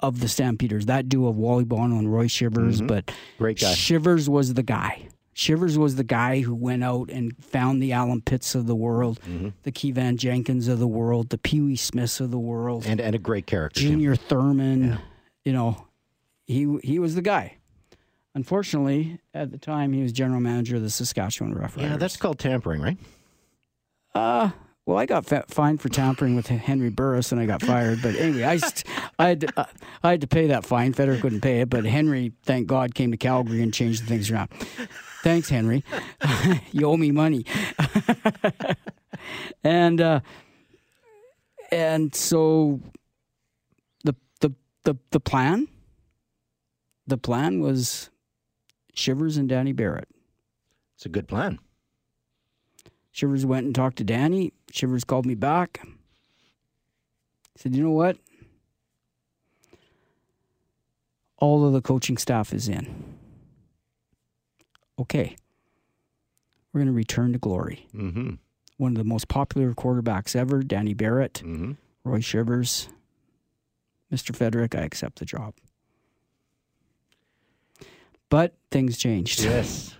of 0.00 0.20
the 0.20 0.28
Stampeders. 0.28 0.86
That 0.86 1.08
duo 1.08 1.28
of 1.28 1.36
Wally 1.36 1.64
Buono 1.64 1.98
and 1.98 2.12
Roy 2.12 2.26
Shivers, 2.26 2.80
but 2.82 3.10
Great 3.38 3.60
guy. 3.60 3.72
Shivers 3.72 4.28
was 4.28 4.54
the 4.54 4.62
guy. 4.62 5.08
Shivers 5.38 5.76
was 5.76 5.96
the 5.96 6.02
guy 6.02 6.40
who 6.40 6.54
went 6.54 6.82
out 6.82 7.10
and 7.10 7.36
found 7.44 7.82
the 7.82 7.92
Alan 7.92 8.22
Pitts 8.22 8.54
of 8.54 8.66
the 8.66 8.74
world, 8.74 9.20
the 9.64 9.70
Kevan 9.70 10.16
Jenkins 10.16 10.66
of 10.66 10.78
the 10.78 10.86
world, 10.86 11.28
the 11.28 11.36
Pee 11.36 11.60
Wee 11.60 11.76
Smiths 11.76 12.20
of 12.20 12.30
the 12.30 12.38
world, 12.38 12.86
And 12.86 13.02
and 13.02 13.14
a 13.14 13.18
great 13.18 13.46
character. 13.46 13.80
Junior 13.80 14.16
Thurman. 14.16 14.98
You 15.44 15.52
know, 15.52 15.86
he 16.46 16.78
he 16.82 16.98
was 16.98 17.16
the 17.16 17.20
guy. 17.22 17.58
Unfortunately, 18.34 19.18
at 19.34 19.50
the 19.50 19.58
time, 19.58 19.92
he 19.92 20.02
was 20.02 20.10
general 20.10 20.40
manager 20.40 20.76
of 20.76 20.82
the 20.82 20.88
Saskatchewan 20.90 21.54
Roughriders. 21.54 21.82
Yeah, 21.82 21.96
that's 21.98 22.16
called 22.16 22.38
tampering, 22.38 22.80
right? 22.80 22.96
Uh, 24.14 24.50
well, 24.86 24.96
I 24.96 25.04
got 25.04 25.26
fa- 25.26 25.44
fined 25.48 25.82
for 25.82 25.90
tampering 25.90 26.34
with 26.34 26.46
Henry 26.46 26.88
Burris, 26.90 27.30
and 27.30 27.40
I 27.40 27.44
got 27.44 27.60
fired. 27.62 28.00
But 28.02 28.14
anyway, 28.16 28.44
I, 28.44 28.56
st- 28.56 28.84
I 29.18 29.28
had 29.28 29.40
to, 29.42 29.48
uh, 29.60 29.64
I 30.02 30.10
had 30.12 30.20
to 30.22 30.26
pay 30.26 30.46
that 30.46 30.64
fine. 30.64 30.94
Feterik 30.94 31.20
couldn't 31.20 31.42
pay 31.42 31.60
it, 31.60 31.68
but 31.68 31.84
Henry, 31.84 32.32
thank 32.44 32.66
God, 32.68 32.94
came 32.94 33.10
to 33.10 33.16
Calgary 33.18 33.62
and 33.62 33.72
changed 33.74 34.04
things 34.04 34.30
around. 34.30 34.48
Thanks, 35.26 35.48
Henry. 35.48 35.82
you 36.70 36.86
owe 36.86 36.96
me 36.96 37.10
money. 37.10 37.44
and 39.64 40.00
uh, 40.00 40.20
and 41.72 42.14
so 42.14 42.80
the 44.04 44.14
the 44.38 44.52
the 44.84 44.94
the 45.10 45.18
plan 45.18 45.66
the 47.08 47.18
plan 47.18 47.58
was 47.58 48.08
Shivers 48.94 49.36
and 49.36 49.48
Danny 49.48 49.72
Barrett. 49.72 50.06
It's 50.94 51.06
a 51.06 51.08
good 51.08 51.26
plan. 51.26 51.58
Shivers 53.10 53.44
went 53.44 53.66
and 53.66 53.74
talked 53.74 53.98
to 53.98 54.04
Danny. 54.04 54.52
Shivers 54.70 55.02
called 55.02 55.26
me 55.26 55.34
back. 55.34 55.80
He 55.82 55.90
said, 57.56 57.74
You 57.74 57.82
know 57.82 57.90
what? 57.90 58.16
All 61.38 61.66
of 61.66 61.72
the 61.72 61.82
coaching 61.82 62.16
staff 62.16 62.54
is 62.54 62.68
in. 62.68 63.15
Okay. 64.98 65.36
We're 66.72 66.80
going 66.80 66.86
to 66.86 66.92
return 66.92 67.32
to 67.32 67.38
glory. 67.38 67.86
Mm-hmm. 67.94 68.34
One 68.76 68.92
of 68.92 68.98
the 68.98 69.04
most 69.04 69.28
popular 69.28 69.72
quarterbacks 69.72 70.36
ever, 70.36 70.62
Danny 70.62 70.94
Barrett, 70.94 71.42
Mm-hmm. 71.44 71.72
Roy 72.04 72.20
Shivers. 72.20 72.88
Mr. 74.12 74.30
Feterik, 74.36 74.78
I 74.78 74.82
accept 74.84 75.18
the 75.18 75.24
job. 75.24 75.54
But 78.28 78.54
things 78.70 78.96
changed. 78.98 79.40
Yes. 79.42 79.94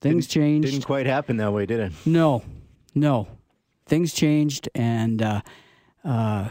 Things 0.00 0.26
changed. 0.26 0.68
Didn't 0.70 0.84
quite 0.86 1.06
happen 1.06 1.36
that 1.38 1.52
way, 1.52 1.66
did 1.66 1.80
it? 1.80 1.92
No, 2.06 2.42
no. 2.94 3.28
Things 3.86 4.12
changed, 4.14 4.68
and 4.74 5.20
uh, 5.22 5.40
uh, 6.04 6.48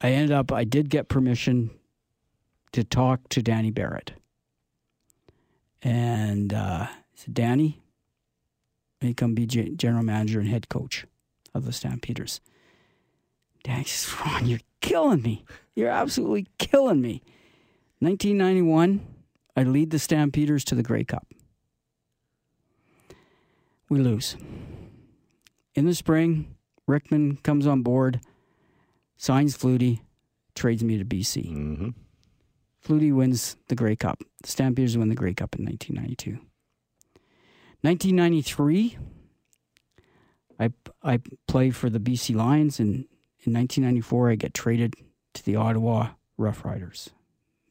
I 0.00 0.10
ended 0.10 0.32
up. 0.32 0.50
I 0.52 0.64
did 0.64 0.88
get 0.90 1.08
permission 1.08 1.70
to 2.72 2.82
talk 2.84 3.28
to 3.30 3.42
Danny 3.42 3.70
Barrett, 3.70 4.12
and 5.82 6.52
uh, 6.52 6.86
said, 7.14 7.34
"Danny, 7.34 7.82
may 9.00 9.14
come 9.14 9.34
be 9.34 9.46
general 9.46 10.02
manager 10.02 10.40
and 10.40 10.48
head 10.48 10.68
coach 10.68 11.06
of 11.54 11.64
the 11.64 11.72
Stampeders." 11.72 12.40
Danny 13.62 13.84
says, 13.84 14.14
"Ron, 14.26 14.46
you're 14.46 14.60
killing 14.80 15.22
me. 15.22 15.44
You're 15.74 15.90
absolutely 15.90 16.46
killing 16.58 17.00
me." 17.00 17.22
1991, 18.00 19.06
I 19.56 19.62
lead 19.62 19.90
the 19.90 19.98
Stampeders 19.98 20.64
to 20.64 20.74
the 20.74 20.82
Grey 20.82 21.04
Cup 21.04 21.26
we 23.90 23.98
lose. 23.98 24.36
In 25.74 25.84
the 25.84 25.94
spring, 25.94 26.54
Ryckman 26.88 27.42
comes 27.42 27.66
on 27.66 27.82
board, 27.82 28.20
signs 29.18 29.58
Flutie, 29.58 30.00
trades 30.54 30.82
me 30.82 30.96
to 30.96 31.04
BC. 31.04 31.52
Mm-hmm. 31.52 31.88
Flutie 32.90 33.14
wins 33.14 33.56
the 33.68 33.76
Grey 33.76 33.94
Cup. 33.94 34.18
The 34.42 34.48
Stampeders 34.48 34.98
win 34.98 35.08
the 35.08 35.14
Grey 35.14 35.32
Cup 35.32 35.54
in 35.54 35.64
1992. 35.64 36.44
1993, 37.82 38.98
I, 40.58 40.70
I 41.02 41.20
play 41.46 41.70
for 41.70 41.88
the 41.88 42.00
BC 42.00 42.34
Lions, 42.34 42.80
and 42.80 43.06
in 43.44 43.54
1994, 43.54 44.30
I 44.30 44.34
get 44.34 44.54
traded 44.54 44.94
to 45.34 45.44
the 45.44 45.54
Ottawa 45.54 46.08
Rough 46.36 46.64
Riders. 46.64 47.10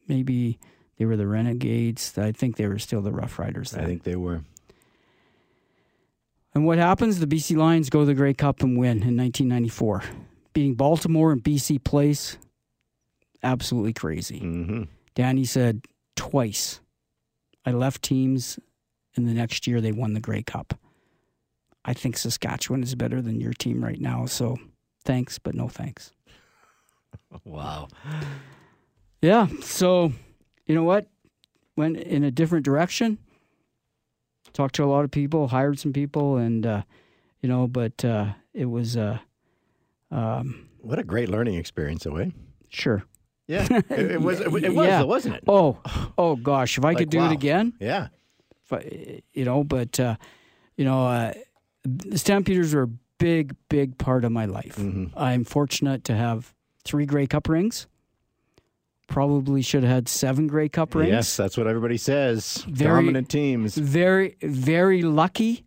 Maybe 0.08 0.58
they 0.98 1.04
were 1.04 1.18
the 1.18 1.28
Renegades. 1.28 2.18
I 2.18 2.32
think 2.32 2.56
they 2.56 2.68
were 2.68 2.80
still 2.80 3.02
the 3.02 3.12
Rough 3.12 3.38
Riders 3.38 3.72
then. 3.72 3.84
I 3.84 3.88
think 3.88 4.04
they 4.04 4.16
were. 4.16 4.44
And 6.56 6.66
what 6.66 6.78
happens? 6.78 7.20
The 7.20 7.28
BC 7.28 7.58
Lions 7.58 7.90
go 7.90 8.00
to 8.00 8.06
the 8.06 8.14
Grey 8.14 8.34
Cup 8.34 8.62
and 8.62 8.78
win 8.78 9.04
in 9.04 9.18
1994, 9.18 10.04
beating 10.54 10.76
Baltimore 10.76 11.34
and 11.34 11.44
BC 11.44 11.84
Place. 11.84 12.38
Absolutely 13.44 13.94
crazy. 13.94 14.40
Mm-hmm. 14.40 14.84
Danny 15.16 15.46
said 15.46 15.86
twice. 16.16 16.80
I 17.66 17.72
left 17.72 18.02
teams, 18.02 18.60
and 19.16 19.28
the 19.28 19.34
next 19.34 19.68
year 19.68 19.82
they 19.82 19.92
won 19.92 20.14
the 20.14 20.20
Grey 20.20 20.44
Cup. 20.44 20.74
I 21.86 21.94
think 21.94 22.18
Saskatchewan 22.18 22.84
is 22.84 22.96
better 22.96 23.22
than 23.22 23.40
your 23.40 23.54
team 23.54 23.84
right 23.84 24.00
now, 24.00 24.26
so 24.26 24.58
thanks, 25.06 25.40
but 25.40 25.56
no 25.56 25.68
thanks. 25.68 26.12
Wow. 27.44 27.88
Yeah, 29.22 29.48
so 29.62 30.12
you 30.66 30.74
know 30.76 30.84
what? 30.84 31.08
Went 31.76 31.98
in 31.98 32.24
a 32.24 32.32
different 32.32 32.66
direction. 32.66 33.18
Talked 34.54 34.76
to 34.76 34.84
a 34.84 34.86
lot 34.86 35.04
of 35.06 35.12
people, 35.12 35.48
hired 35.48 35.78
some 35.80 35.94
people, 35.94 36.38
and 36.38 36.66
uh, 36.66 36.82
you 37.42 37.50
know, 37.50 37.68
but 37.68 38.04
uh, 38.06 38.34
it 38.54 38.66
was 38.66 38.98
uh, 38.98 39.20
um, 40.12 40.70
What 40.80 41.00
a 41.00 41.04
great 41.04 41.30
learning 41.30 41.56
experience, 41.56 42.04
though, 42.04 42.18
eh? 42.18 42.30
sure. 42.70 43.04
Yeah. 43.50 43.68
It, 43.90 44.12
it 44.12 44.22
was. 44.22 44.40
It, 44.40 44.52
was, 44.52 44.62
Yeah. 44.64 45.02
wasn't 45.04 45.36
it? 45.38 45.44
Oh, 45.48 45.80
oh 46.18 46.36
gosh, 46.36 46.78
if 46.78 46.86
I 46.86 46.90
Like, 46.90 46.98
could 47.00 47.10
do 47.10 47.18
wow. 47.18 47.30
it 47.30 47.34
again, 47.34 47.74
Yeah. 47.80 48.08
I, 48.72 49.22
you 49.34 49.44
know, 49.46 49.64
but 49.64 50.00
uh, 50.00 50.16
you 50.78 50.86
know, 50.86 51.06
uh, 51.08 51.34
the 51.84 52.18
Stampeders 52.20 52.74
are 52.76 52.84
a 52.84 52.90
big, 53.18 53.56
big 53.68 53.98
part 53.98 54.24
of 54.24 54.32
my 54.32 54.46
life. 54.46 54.76
Mhm. 54.78 55.12
I'm 55.18 55.44
fortunate 55.44 56.04
to 56.06 56.16
have 56.16 56.54
three 56.86 57.06
Grey 57.08 57.26
Cup 57.28 57.50
rings. 57.50 57.88
Probably 59.08 59.64
should 59.64 59.82
have 59.82 59.92
had 59.92 60.08
seven 60.08 60.46
Grey 60.46 60.70
Cup 60.70 60.94
rings. 60.94 61.10
Yes, 61.10 61.36
that's 61.36 61.58
what 61.58 61.66
everybody 61.66 61.98
says. 61.98 62.64
Very- 62.70 63.02
Dominant 63.02 63.30
teams. 63.30 63.76
very 63.76 64.38
very 64.44 65.02
lucky 65.02 65.66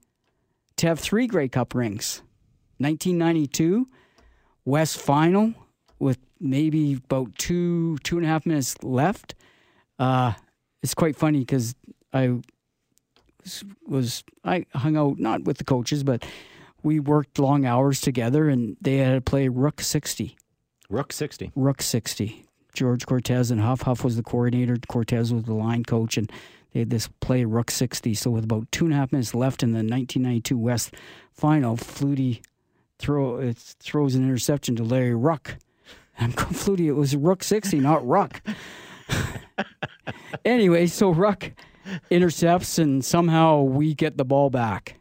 to 0.77 0.87
have 0.87 1.01
three 1.01 1.27
Grey 1.27 1.49
Cup 1.49 1.75
rings. 1.75 2.23
1992 2.79 3.89
West 4.65 4.97
Final 4.99 5.55
with 5.99 6.19
maybe 6.43 6.95
about 6.95 7.37
two 7.39 7.97
two 7.99 8.17
and 8.19 8.27
a 8.27 8.29
half 8.29 8.45
minutes 8.45 8.83
left. 8.83 9.35
Uh, 9.99 10.33
it's 10.83 10.95
quite 10.95 11.17
funny 11.17 11.41
because 11.41 11.75
I 12.13 12.41
was, 13.87 14.25
I 14.45 14.67
hung 14.75 14.97
out 14.97 15.19
not 15.19 15.45
with 15.45 15.59
the 15.59 15.65
coaches, 15.65 16.05
but 16.05 16.25
we 16.83 17.01
worked 17.01 17.39
long 17.39 17.65
hours 17.65 18.01
together, 18.01 18.49
and 18.49 18.77
they 18.81 18.99
had 18.99 19.15
to 19.15 19.21
play 19.21 19.49
Rook 19.49 19.81
60. 19.81 20.37
Rook 20.89 21.13
60. 21.13 21.53
Rook 21.55 21.81
60. 21.81 22.45
George 22.75 23.07
Cortez 23.07 23.51
and 23.51 23.61
Huff. 23.61 23.83
Huff 23.83 24.03
was 24.03 24.17
the 24.17 24.23
coordinator. 24.23 24.77
Cortez 24.89 25.33
was 25.33 25.45
the 25.45 25.55
line 25.55 25.85
coach, 25.85 26.17
and 26.17 26.31
they 26.73 26.81
had 26.81 26.91
this 26.91 27.09
play 27.21 27.45
Rook 27.45 27.71
60. 27.71 28.15
So 28.15 28.31
with 28.31 28.45
about 28.45 28.71
two 28.73 28.87
and 28.87 28.95
a 28.95 28.97
half 28.97 29.13
minutes 29.13 29.35
left 29.35 29.63
in 29.63 29.73
the 29.73 29.79
1992 29.79 30.57
West 30.57 30.95
Final, 31.33 31.77
Flutie 31.77 32.41
throw 32.99 33.39
it 33.39 33.57
throws 33.57 34.15
an 34.15 34.25
interception 34.25 34.77
to 34.77 34.85
Larry 34.85 35.15
Wruck. 35.15 35.57
I'm 36.19 36.33
Flutie, 36.33 36.87
it 36.87 36.92
was 36.92 37.16
Rook 37.16 37.42
60, 37.42 37.81
not 37.81 38.07
Wruck. 38.07 38.42
anyway, 40.45 40.87
so 40.87 41.11
Wruck 41.11 41.52
intercepts, 42.11 42.78
and 42.78 43.04
somehow 43.04 43.62
we 43.62 43.95
get 43.95 44.16
the 44.16 44.25
ball 44.25 44.50
back 44.50 45.00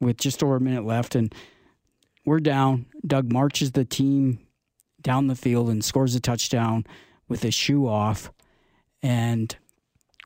with 0.00 0.16
just 0.16 0.42
over 0.42 0.56
a 0.56 0.60
minute 0.60 0.84
left, 0.84 1.14
and 1.14 1.34
we're 2.24 2.40
down. 2.40 2.86
Doug 3.06 3.32
marches 3.32 3.72
the 3.72 3.84
team 3.84 4.40
down 5.00 5.26
the 5.26 5.36
field 5.36 5.68
and 5.68 5.84
scores 5.84 6.14
a 6.14 6.20
touchdown 6.20 6.84
with 7.28 7.42
his 7.42 7.54
shoe 7.54 7.86
off. 7.86 8.32
And 9.02 9.54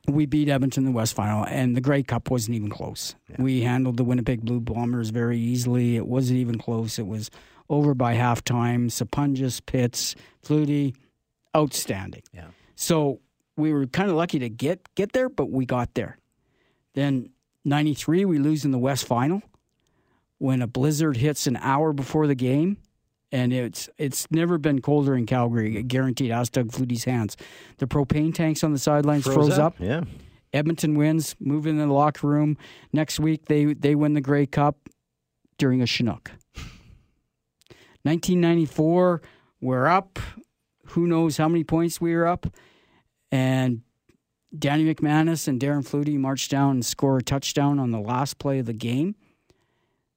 we 0.08 0.26
beat 0.26 0.48
Edmonton 0.48 0.86
in 0.86 0.92
the 0.92 0.96
West 0.96 1.14
Final, 1.14 1.44
and 1.44 1.76
the 1.76 1.80
Grey 1.80 2.02
Cup 2.02 2.30
wasn't 2.30 2.56
even 2.56 2.70
close. 2.70 3.14
We 3.38 3.62
handled 3.62 3.96
the 3.98 4.04
Winnipeg 4.04 4.40
Blue 4.44 4.60
Bombers 4.60 5.10
very 5.10 5.38
easily. 5.38 5.96
It 5.96 6.06
wasn't 6.06 6.38
even 6.40 6.58
close. 6.58 6.98
It 6.98 7.06
was 7.06 7.30
over 7.72 7.94
by 7.94 8.14
halftime. 8.14 8.86
Sapunjis, 8.90 9.64
Pitts, 9.64 10.14
Flutie, 10.44 10.94
outstanding. 11.56 12.22
Yeah. 12.32 12.48
So 12.76 13.20
we 13.56 13.72
were 13.72 13.86
kind 13.86 14.10
of 14.10 14.16
lucky 14.16 14.38
to 14.40 14.48
get 14.48 14.94
get 14.94 15.12
there, 15.12 15.28
but 15.28 15.50
we 15.50 15.66
got 15.66 15.94
there. 15.94 16.18
Then 16.94 17.30
'93, 17.64 18.26
we 18.26 18.38
lose 18.38 18.64
in 18.64 18.70
the 18.70 18.78
West 18.78 19.06
Final 19.06 19.42
when 20.38 20.60
a 20.60 20.66
blizzard 20.66 21.16
hits 21.16 21.46
an 21.46 21.56
hour 21.56 21.92
before 21.92 22.26
the 22.26 22.34
game, 22.34 22.76
and 23.32 23.52
it's 23.52 23.88
it's 23.96 24.30
never 24.30 24.58
been 24.58 24.82
colder 24.82 25.16
in 25.16 25.24
Calgary. 25.24 25.82
Guaranteed. 25.82 26.30
Ask 26.30 26.52
Doug 26.52 26.70
Flutie's 26.70 27.04
hands. 27.04 27.36
The 27.78 27.86
propane 27.86 28.34
tanks 28.34 28.62
on 28.62 28.72
the 28.72 28.78
sidelines 28.78 29.24
froze, 29.24 29.58
up. 29.58 29.76
Yeah. 29.78 30.02
Edmonton 30.52 30.94
wins. 30.96 31.34
Move 31.40 31.66
in 31.66 31.78
the 31.78 31.86
locker 31.86 32.26
room. 32.26 32.58
Next 32.92 33.18
week 33.18 33.46
they 33.46 33.72
they 33.72 33.94
win 33.94 34.12
the 34.12 34.20
Grey 34.20 34.44
Cup 34.44 34.90
during 35.56 35.80
a 35.80 35.86
Chinook. 35.86 36.32
1994, 38.04 39.22
we're 39.60 39.86
up. 39.86 40.18
Who 40.86 41.06
knows 41.06 41.36
how 41.36 41.48
many 41.48 41.64
points 41.64 42.00
we 42.00 42.14
were 42.14 42.26
up? 42.26 42.46
And 43.30 43.82
Danny 44.56 44.92
McManus 44.92 45.48
and 45.48 45.60
Darren 45.60 45.86
Flutie 45.86 46.18
march 46.18 46.48
down 46.48 46.72
and 46.72 46.84
score 46.84 47.18
a 47.18 47.22
touchdown 47.22 47.78
on 47.78 47.90
the 47.90 48.00
last 48.00 48.38
play 48.38 48.58
of 48.58 48.66
the 48.66 48.72
game 48.72 49.14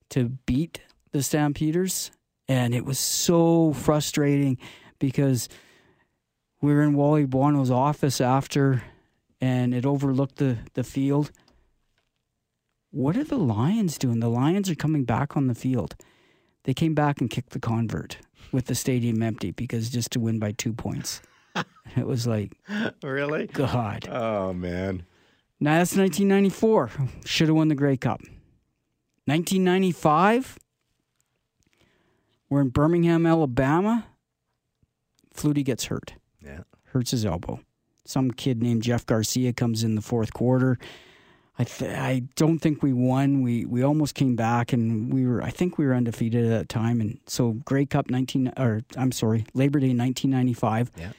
to 0.10 0.30
beat 0.46 0.82
the 1.12 1.24
Stampeders. 1.24 2.12
And 2.48 2.74
it 2.74 2.86
was 2.86 3.00
so 3.00 3.74
frustrating 3.74 4.58
because 5.00 5.48
we 6.62 6.74
were 6.74 6.84
in 6.84 6.96
Wally 6.96 7.25
Buono's 7.25 7.72
office 7.72 8.20
after 8.20 8.84
and 9.39 9.74
it 9.74 9.86
overlooked 9.86 10.38
the, 10.38 10.58
the 10.74 10.84
field. 10.84 11.32
What 12.92 13.18
are 13.18 13.24
the 13.24 13.38
Lions 13.38 13.98
doing? 13.98 14.20
The 14.20 14.30
Lions 14.30 14.70
are 14.70 14.75
coming 14.75 15.04
back 15.04 15.38
on 15.38 15.48
the 15.48 15.56
field. 15.56 15.96
They 16.65 16.74
came 16.74 16.93
back 16.93 17.22
and 17.22 17.29
kicked 17.29 17.51
the 17.51 17.60
convert 17.60 18.17
with 18.51 18.65
the 18.65 18.75
stadium 18.75 19.22
empty 19.24 19.51
because 19.51 19.89
just 19.89 20.12
to 20.12 20.19
win 20.19 20.39
by 20.39 20.51
two 20.51 20.74
points. 20.74 21.22
it 21.95 22.05
was 22.05 22.27
like, 22.27 22.51
Really? 23.01 23.48
God. 23.48 24.07
Oh 24.12 24.51
man. 24.51 25.05
Now 25.60 25.77
that's 25.77 25.95
1994. 25.95 26.91
Should 27.24 27.48
have 27.48 27.55
won 27.55 27.69
the 27.69 27.75
Grey 27.75 27.98
Cup. 27.98 28.22
1995. 29.25 30.60
We're 32.50 32.62
in 32.62 32.69
Birmingham, 32.69 33.25
Alabama. 33.25 34.05
Flutie 35.34 35.63
gets 35.63 35.86
hurt. 35.86 36.13
Yeah. 36.43 36.62
Hurts 36.86 37.12
his 37.12 37.25
elbow. 37.25 37.60
Some 38.05 38.31
kid 38.31 38.62
named 38.62 38.84
Jeff 38.84 39.05
Garcia 39.05 39.51
comes 39.53 39.84
in 39.84 39.95
the 39.95 40.01
fourth 40.01 40.34
quarter. 40.34 40.77
I 41.57 41.63
th- 41.63 41.91
I 41.91 42.24
don't 42.35 42.59
think 42.59 42.83
we 42.83 42.91
won. 42.91 43.41
We 43.41 43.65
we 43.65 43.81
almost 43.81 44.13
came 44.13 44.35
back, 44.35 44.74
and 44.74 45.12
we 45.13 45.25
were. 45.25 45.41
I 45.41 45.51
think 45.51 45.77
we 45.77 45.85
were 45.85 45.93
undefeated 45.93 46.45
at 46.45 46.50
that 46.50 46.69
time. 46.69 47.00
And 47.00 47.19
so 47.27 47.53
Grey 47.63 47.85
Cup 47.85 48.09
19 48.09 48.53
or 48.57 48.81
I'm 48.97 49.12
sorry, 49.13 49.45
Labor 49.53 49.79
Day 49.79 49.88
1995. 49.95 50.91
Yeah. 50.97 51.12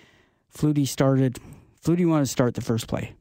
Flutie 0.54 0.86
started. 0.86 1.38
Flutie 1.82 2.06
wanted 2.06 2.24
to 2.24 2.30
start 2.30 2.54
the 2.54 2.60
first 2.60 2.86
play. 2.86 3.14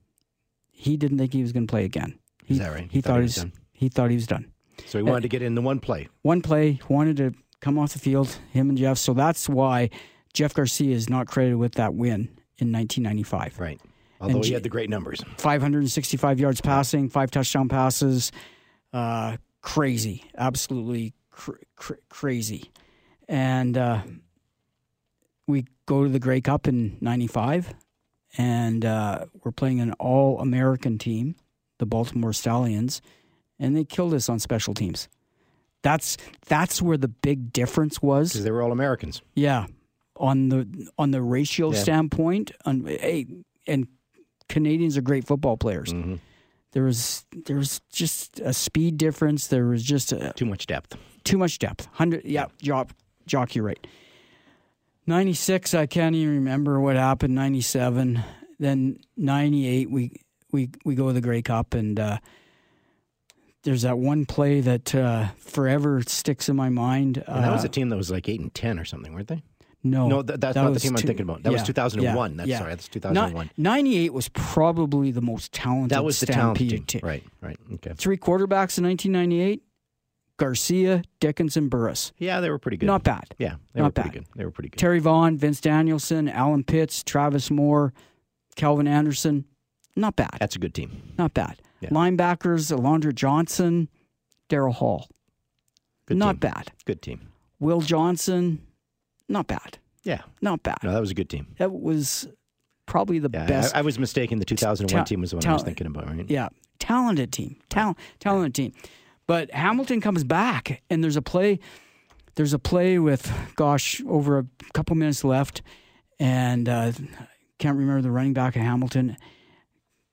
He 0.71 0.97
didn't 0.97 1.17
think 1.17 1.31
he 1.33 1.41
was 1.41 1.51
going 1.53 1.67
to 1.67 1.71
play 1.71 1.85
again. 1.85 2.19
He, 2.43 2.55
Is 2.55 2.59
that 2.59 2.73
right? 2.73 2.89
He, 2.91 3.01
thought, 3.01 3.17
he 3.17 3.23
was 3.23 3.35
done. 3.35 3.53
he 3.71 3.89
thought 3.89 4.09
he 4.09 4.15
was 4.15 4.27
done. 4.27 4.51
So 4.85 4.97
he 4.97 5.03
wanted 5.03 5.21
to 5.21 5.29
get 5.29 5.41
in 5.41 5.55
the 5.55 5.61
one 5.61 5.79
play. 5.79 6.09
One 6.21 6.41
play, 6.41 6.79
wanted 6.89 7.17
to 7.17 7.33
come 7.61 7.79
off 7.79 7.93
the 7.93 7.99
field. 7.99 8.37
Him 8.51 8.69
and 8.69 8.77
Jeff. 8.77 8.97
So 8.97 9.13
that's 9.13 9.47
why 9.47 9.89
Jeff 10.33 10.53
Garcia 10.53 10.93
is 10.93 11.09
not 11.09 11.27
credited 11.27 11.57
with 11.57 11.73
that 11.75 11.93
win 11.95 12.23
in 12.57 12.71
1995. 12.71 13.59
Right. 13.59 13.79
Although 14.21 14.41
he 14.43 14.53
had 14.53 14.63
the 14.63 14.69
great 14.69 14.89
numbers. 14.89 15.21
565 15.37 16.39
yards 16.39 16.61
passing, 16.61 17.09
five 17.09 17.31
touchdown 17.31 17.67
passes. 17.69 18.31
Uh, 18.93 19.37
crazy, 19.61 20.23
absolutely 20.37 21.13
cr- 21.31 21.51
cr- 21.75 21.93
crazy. 22.09 22.71
And 23.27 23.77
uh, 23.77 24.01
we 25.47 25.65
go 25.85 26.03
to 26.03 26.09
the 26.09 26.19
Grey 26.19 26.41
Cup 26.41 26.67
in 26.67 26.97
'95, 27.01 27.73
and 28.37 28.85
uh, 28.85 29.25
we're 29.43 29.51
playing 29.51 29.79
an 29.79 29.93
All-American 29.93 30.97
team, 30.97 31.35
the 31.77 31.85
Baltimore 31.85 32.33
Stallions, 32.33 33.01
and 33.59 33.75
they 33.75 33.83
killed 33.83 34.13
us 34.13 34.29
on 34.29 34.39
special 34.39 34.73
teams. 34.73 35.07
That's 35.81 36.17
that's 36.47 36.81
where 36.81 36.97
the 36.97 37.07
big 37.07 37.51
difference 37.53 38.01
was. 38.01 38.31
Because 38.31 38.43
they 38.43 38.51
were 38.51 38.61
all 38.63 38.71
Americans. 38.71 39.21
Yeah, 39.35 39.67
on 40.17 40.49
the 40.49 40.89
on 40.97 41.11
the 41.11 41.21
ratio 41.21 41.71
Yeah. 41.73 41.79
standpoint, 41.79 42.51
on 42.65 42.85
hey, 42.85 43.27
and 43.67 43.87
Canadians 44.49 44.97
are 44.97 45.01
great 45.01 45.25
football 45.25 45.57
players. 45.57 45.91
Mhm. 45.93 46.19
There 46.71 46.83
was 46.83 47.25
there 47.45 47.55
was 47.57 47.81
just 47.91 48.39
a 48.41 48.53
speed 48.53 48.97
difference. 48.97 49.47
There 49.47 49.65
was 49.65 49.81
just 49.83 50.11
a, 50.11 50.33
Too 50.35 50.45
much 50.45 50.67
depth. 50.67 50.95
too 51.23 51.37
much 51.37 51.57
depth. 51.59 51.87
Hundred, 51.93 52.23
yeah, 52.25 52.47
jock, 52.61 52.91
jock, 53.25 53.55
you're 53.55 53.63
right. 53.65 53.87
Ninety 55.07 55.33
six, 55.33 55.73
I 55.73 55.85
can't 55.85 56.15
even 56.15 56.35
remember 56.35 56.79
what 56.79 56.95
happened. 56.95 57.33
Ninety 57.35 57.61
seven, 57.61 58.23
then 58.59 58.97
ninety 59.15 59.67
eight, 59.67 59.89
we 59.89 60.11
we 60.51 60.69
we 60.83 60.95
go 60.95 61.07
to 61.07 61.13
the 61.13 61.21
Grey 61.21 61.41
Cup, 61.41 61.73
and 61.73 61.99
uh, 61.99 62.17
there's 63.63 63.83
that 63.83 63.97
one 63.97 64.25
play 64.25 64.61
that 64.61 64.93
uh, 64.93 65.27
forever 65.37 66.01
sticks 66.05 66.49
in 66.49 66.55
my 66.55 66.69
mind. 66.69 67.23
That 67.27 67.51
was 67.51 67.63
Uh, 67.63 67.67
a 67.67 67.69
team 67.69 67.89
that 67.89 67.97
was 67.97 68.11
like 68.11 68.27
eight 68.27 68.39
and 68.41 68.53
ten 68.53 68.79
or 68.79 68.85
something, 68.85 69.13
weren't 69.13 69.27
they? 69.27 69.43
No, 69.85 70.07
no, 70.07 70.21
th- 70.23 70.39
that's 70.39 70.55
that 70.55 70.63
not 70.63 70.73
the 70.73 70.79
team 70.79 70.91
I'm 70.95 71.01
thinking 71.01 71.23
about. 71.23 71.43
That 71.43 71.53
was 71.53 71.63
2001. 71.63 72.31
yeah, 72.31 72.37
That's 72.37 72.49
yeah. 72.49 72.57
sorry, 72.59 72.69
that's 72.71 72.87
2001. 72.89 73.45
Ni- 73.57 73.63
98 73.63 74.13
was 74.13 74.27
probably 74.29 75.11
the 75.11 75.21
most 75.21 75.53
talented 75.53 75.91
that 75.91 76.03
was 76.03 76.19
the 76.19 76.25
talented 76.25 76.87
team. 76.87 77.01
Right, 77.03 77.23
right. 77.41 77.57
Okay. 77.75 77.93
Three 77.95 78.17
quarterbacks 78.17 78.77
in 78.77 78.83
1998 78.85 79.61
Garcia, 80.37 81.01
Dickinson, 81.21 81.69
Burris. 81.69 82.11
Yeah, 82.17 82.41
they 82.41 82.49
were 82.49 82.59
pretty 82.59 82.77
good. 82.77 82.87
Not 82.87 83.03
bad. 83.03 83.33
yeah, 83.37 83.55
they 83.73 83.79
not 83.79 83.87
were 83.87 83.91
pretty 83.91 84.09
bad. 84.09 84.13
good. 84.25 84.25
They 84.37 84.45
were 84.45 84.51
pretty 84.51 84.69
good. 84.69 84.77
Terry 84.77 84.99
Vaughn, 84.99 85.37
Vince 85.37 85.61
Danielson, 85.61 86.27
Alan 86.27 86.63
Pitts, 86.65 87.03
Travis 87.03 87.49
Moore, 87.49 87.93
Calvin 88.57 88.87
Anderson. 88.87 89.45
Not 89.95 90.17
bad. 90.17 90.35
That's 90.39 90.57
a 90.57 90.59
good 90.59 90.73
team. 90.73 91.13
Not 91.17 91.33
bad. 91.33 91.61
Yeah. 91.79 91.89
Linebackers, 91.89 92.75
Alondra 92.75 93.15
Johnson, 93.15 93.87
Daryl 94.49 94.73
Hall. 94.73 95.07
Good 96.05 96.17
not 96.17 96.33
team. 96.33 96.39
bad. 96.51 96.71
Good 96.83 97.01
team. 97.01 97.29
Will 97.59 97.79
Johnson, 97.79 98.64
not 99.29 99.47
bad. 99.47 99.77
Yeah. 100.03 100.21
Not 100.41 100.61
bad. 100.63 100.77
No, 100.83 100.91
that 100.93 100.99
was 101.01 101.11
a 101.11 101.15
good 101.15 101.29
team. 101.29 101.47
That 101.57 101.71
was 101.71 102.27
probably 102.85 103.19
the 103.19 103.29
Yeah, 103.33 103.45
best. 103.47 103.75
I, 103.75 103.79
I 103.79 103.81
was 103.81 103.97
mistaken. 103.97 104.39
The 104.39 104.45
2001 104.45 104.99
Ta- 104.99 105.03
team 105.05 105.21
was 105.21 105.31
the 105.31 105.37
one 105.37 105.41
ta- 105.41 105.49
I 105.49 105.53
was 105.53 105.63
thinking 105.63 105.87
about, 105.87 106.07
right? 106.07 106.29
Yeah, 106.29 106.49
talented 106.79 107.31
team, 107.31 107.55
talent, 107.69 107.97
talented 108.19 108.53
team. 108.53 108.73
But 109.27 109.51
Hamilton 109.51 110.01
comes 110.01 110.23
back, 110.23 110.83
and 110.91 111.03
there's 111.03 111.15
a 111.15 111.21
play. 111.21 111.59
There's 112.35 112.53
a 112.53 112.59
play 112.59 112.99
with, 112.99 113.31
gosh, 113.55 114.01
over 114.07 114.37
a 114.39 114.45
couple 114.73 114.95
minutes 114.95 115.23
left, 115.23 115.63
and 116.19 116.69
uh, 116.69 116.91
can't 117.57 117.77
remember 117.77 118.01
the 118.03 118.11
running 118.11 118.33
back 118.33 118.55
of 118.55 118.61
Hamilton 118.61 119.17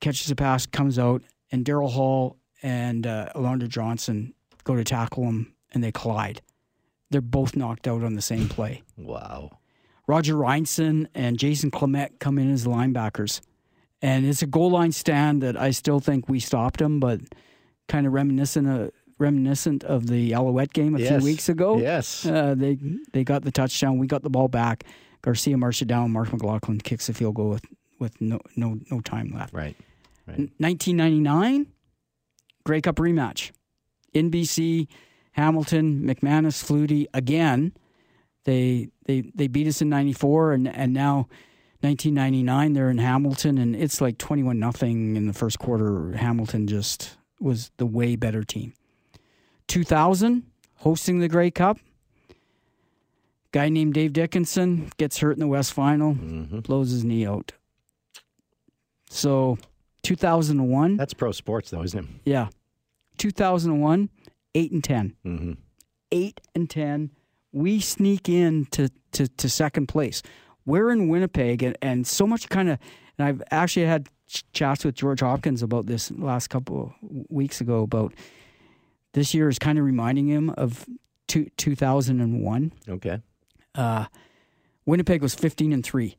catches 0.01 0.31
a 0.31 0.35
pass, 0.35 0.65
comes 0.65 0.97
out, 0.97 1.21
and 1.51 1.63
Daryl 1.65 1.91
Hall 1.91 2.37
and 2.63 3.05
uh, 3.05 3.29
Alondra 3.35 3.67
Johnson 3.69 4.33
go 4.63 4.75
to 4.75 4.83
tackle 4.83 5.23
him, 5.25 5.53
and 5.71 5.83
they 5.83 5.91
collide. 5.91 6.41
They're 7.13 7.21
both 7.21 7.55
knocked 7.55 7.87
out 7.87 8.03
on 8.03 8.15
the 8.15 8.21
same 8.21 8.49
play. 8.49 8.83
Wow. 8.97 9.59
Roger 10.05 10.35
Reinson 10.35 11.07
and 11.15 11.37
Jason 11.39 11.71
Clement 11.71 12.19
come 12.19 12.37
in 12.37 12.51
as 12.51 12.65
linebackers. 12.65 13.39
And 14.01 14.25
it's 14.25 14.41
a 14.41 14.45
goal 14.47 14.71
line 14.71 14.91
stand 14.91 15.41
that 15.43 15.55
I 15.55 15.71
still 15.71 16.01
think 16.01 16.27
we 16.27 16.41
stopped 16.41 16.79
them, 16.79 16.99
but 16.99 17.21
kind 17.87 18.05
of 18.05 18.11
reminiscent 18.11 18.67
of, 18.67 18.91
reminiscent 19.17 19.83
of 19.85 20.07
the 20.07 20.33
Alouette 20.33 20.73
game 20.73 20.95
a 20.95 20.99
Yes. 20.99 21.09
few 21.09 21.23
weeks 21.23 21.47
ago. 21.47 21.77
Yes. 21.77 22.25
Uh, 22.25 22.53
they 22.57 22.77
they 23.13 23.23
got 23.23 23.43
the 23.43 23.51
touchdown. 23.51 23.97
We 23.97 24.07
got 24.07 24.23
the 24.23 24.29
ball 24.29 24.49
back. 24.49 24.83
Garcia 25.21 25.55
marched 25.55 25.81
it 25.81 25.87
down. 25.87 26.11
Mark 26.11 26.33
McLaughlin 26.33 26.79
kicks 26.81 27.07
the 27.07 27.13
field 27.13 27.35
goal 27.35 27.49
with, 27.51 27.65
with 27.99 28.19
no 28.19 28.39
no 28.57 28.77
no 28.91 28.99
time 28.99 29.31
left. 29.33 29.53
Right. 29.53 29.77
N- 30.27 30.51
1999, 30.57 31.67
Grey 32.65 32.81
Cup 32.81 32.95
rematch. 32.97 33.51
NBC, 34.13 34.87
Hamilton, 35.33 36.01
McManus, 36.03 36.63
Flutie 36.63 37.05
again. 37.13 37.73
They 38.45 38.89
they 39.05 39.21
they 39.35 39.47
beat 39.47 39.67
us 39.67 39.81
in 39.81 39.89
'94, 39.89 40.53
and 40.53 40.67
and 40.67 40.93
now 40.93 41.27
1999 41.81 42.73
they're 42.73 42.89
in 42.89 42.97
Hamilton, 42.97 43.57
and 43.57 43.75
it's 43.75 43.99
like 44.01 44.17
21 44.17 44.57
nothing 44.59 45.15
in 45.15 45.27
the 45.27 45.33
first 45.33 45.59
quarter. 45.59 46.13
Hamilton 46.13 46.67
just 46.67 47.17
was 47.39 47.71
the 47.77 47.85
way 47.85 48.15
better 48.15 48.43
team. 48.43 48.73
2000, 49.67 50.43
hosting 50.77 51.19
the 51.19 51.27
Grey 51.27 51.51
Cup. 51.51 51.77
Guy 53.51 53.69
named 53.69 53.93
Dave 53.93 54.13
Dickinson 54.13 54.91
gets 54.97 55.19
hurt 55.19 55.33
in 55.33 55.39
the 55.39 55.47
West 55.47 55.73
Final, 55.73 56.13
hmm 56.13 56.59
blows 56.59 56.89
his 56.91 57.03
knee 57.03 57.25
out. 57.25 57.51
So, 59.09 59.57
2001, 60.03 60.97
That's 60.97 61.13
pro 61.13 61.31
sports, 61.31 61.69
though, 61.69 61.83
isn't 61.83 61.99
it? 62.03 62.09
yeah, 62.25 62.47
2001, 63.17 64.09
eight 64.55 64.71
and 64.71 64.83
10, 64.83 65.15
Mm-hmm. 65.25 65.51
eight 66.11 66.41
and 66.55 66.69
10. 66.69 67.11
We 67.51 67.79
sneak 67.79 68.29
in 68.29 68.65
to, 68.71 68.89
to, 69.13 69.27
to 69.27 69.49
second 69.49 69.87
place. 69.87 70.21
We're 70.65 70.89
in 70.91 71.07
Winnipeg, 71.09 71.61
and, 71.63 71.77
and 71.81 72.07
so 72.07 72.25
much 72.25 72.49
kind 72.49 72.69
of, 72.69 72.79
and 73.17 73.27
I've 73.27 73.43
actually 73.51 73.85
had 73.85 74.07
ch- 74.27 74.43
chats 74.53 74.83
with 74.85 74.95
George 74.95 75.19
Hopkins 75.19 75.61
about 75.61 75.85
this 75.85 76.09
last 76.11 76.47
couple 76.49 76.81
of 77.01 77.25
weeks 77.29 77.61
ago 77.61 77.81
about 77.83 78.13
this 79.13 79.33
year 79.33 79.49
is 79.49 79.59
kind 79.59 79.77
of 79.77 79.85
reminding 79.85 80.27
him 80.27 80.49
of 80.51 80.85
two, 81.27 81.47
2001. 81.57 82.71
Okay. 82.89 83.19
Uh, 83.75 84.05
Winnipeg 84.85 85.21
was 85.21 85.35
15 85.35 85.73
and 85.73 85.83
3, 85.83 86.17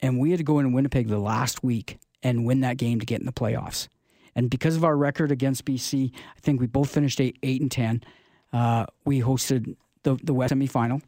and 0.00 0.18
we 0.18 0.30
had 0.30 0.38
to 0.38 0.44
go 0.44 0.58
into 0.58 0.74
Winnipeg 0.74 1.08
the 1.08 1.18
last 1.18 1.62
week 1.62 1.98
and 2.22 2.44
win 2.44 2.60
that 2.60 2.76
game 2.76 2.98
to 3.00 3.06
get 3.06 3.20
in 3.20 3.26
the 3.26 3.32
playoffs. 3.32 3.88
And 4.36 4.50
because 4.50 4.76
of 4.76 4.84
our 4.84 4.96
record 4.96 5.32
against 5.32 5.64
BC, 5.64 6.12
I 6.14 6.40
think 6.40 6.60
we 6.60 6.66
both 6.66 6.90
finished 6.90 7.20
8, 7.20 7.38
eight 7.42 7.62
and 7.62 7.70
10. 7.70 8.04
Uh, 8.52 8.86
we 9.04 9.20
hosted 9.20 9.76
the, 10.02 10.16
the 10.22 10.34
West 10.34 10.52
semifinal, 10.52 11.02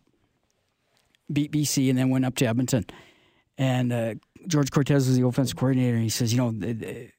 beat 1.30 1.52
BC, 1.52 1.90
and 1.90 1.98
then 1.98 2.08
went 2.08 2.24
up 2.24 2.34
to 2.36 2.46
Edmonton. 2.46 2.86
And 3.58 3.92
uh, 3.92 4.14
George 4.46 4.70
Cortez 4.70 5.06
was 5.06 5.18
the 5.18 5.26
offensive 5.26 5.56
coordinator, 5.56 5.94
and 5.94 6.02
he 6.02 6.08
says, 6.08 6.32
you 6.32 6.38
know, 6.38 6.50
they, 6.52 7.12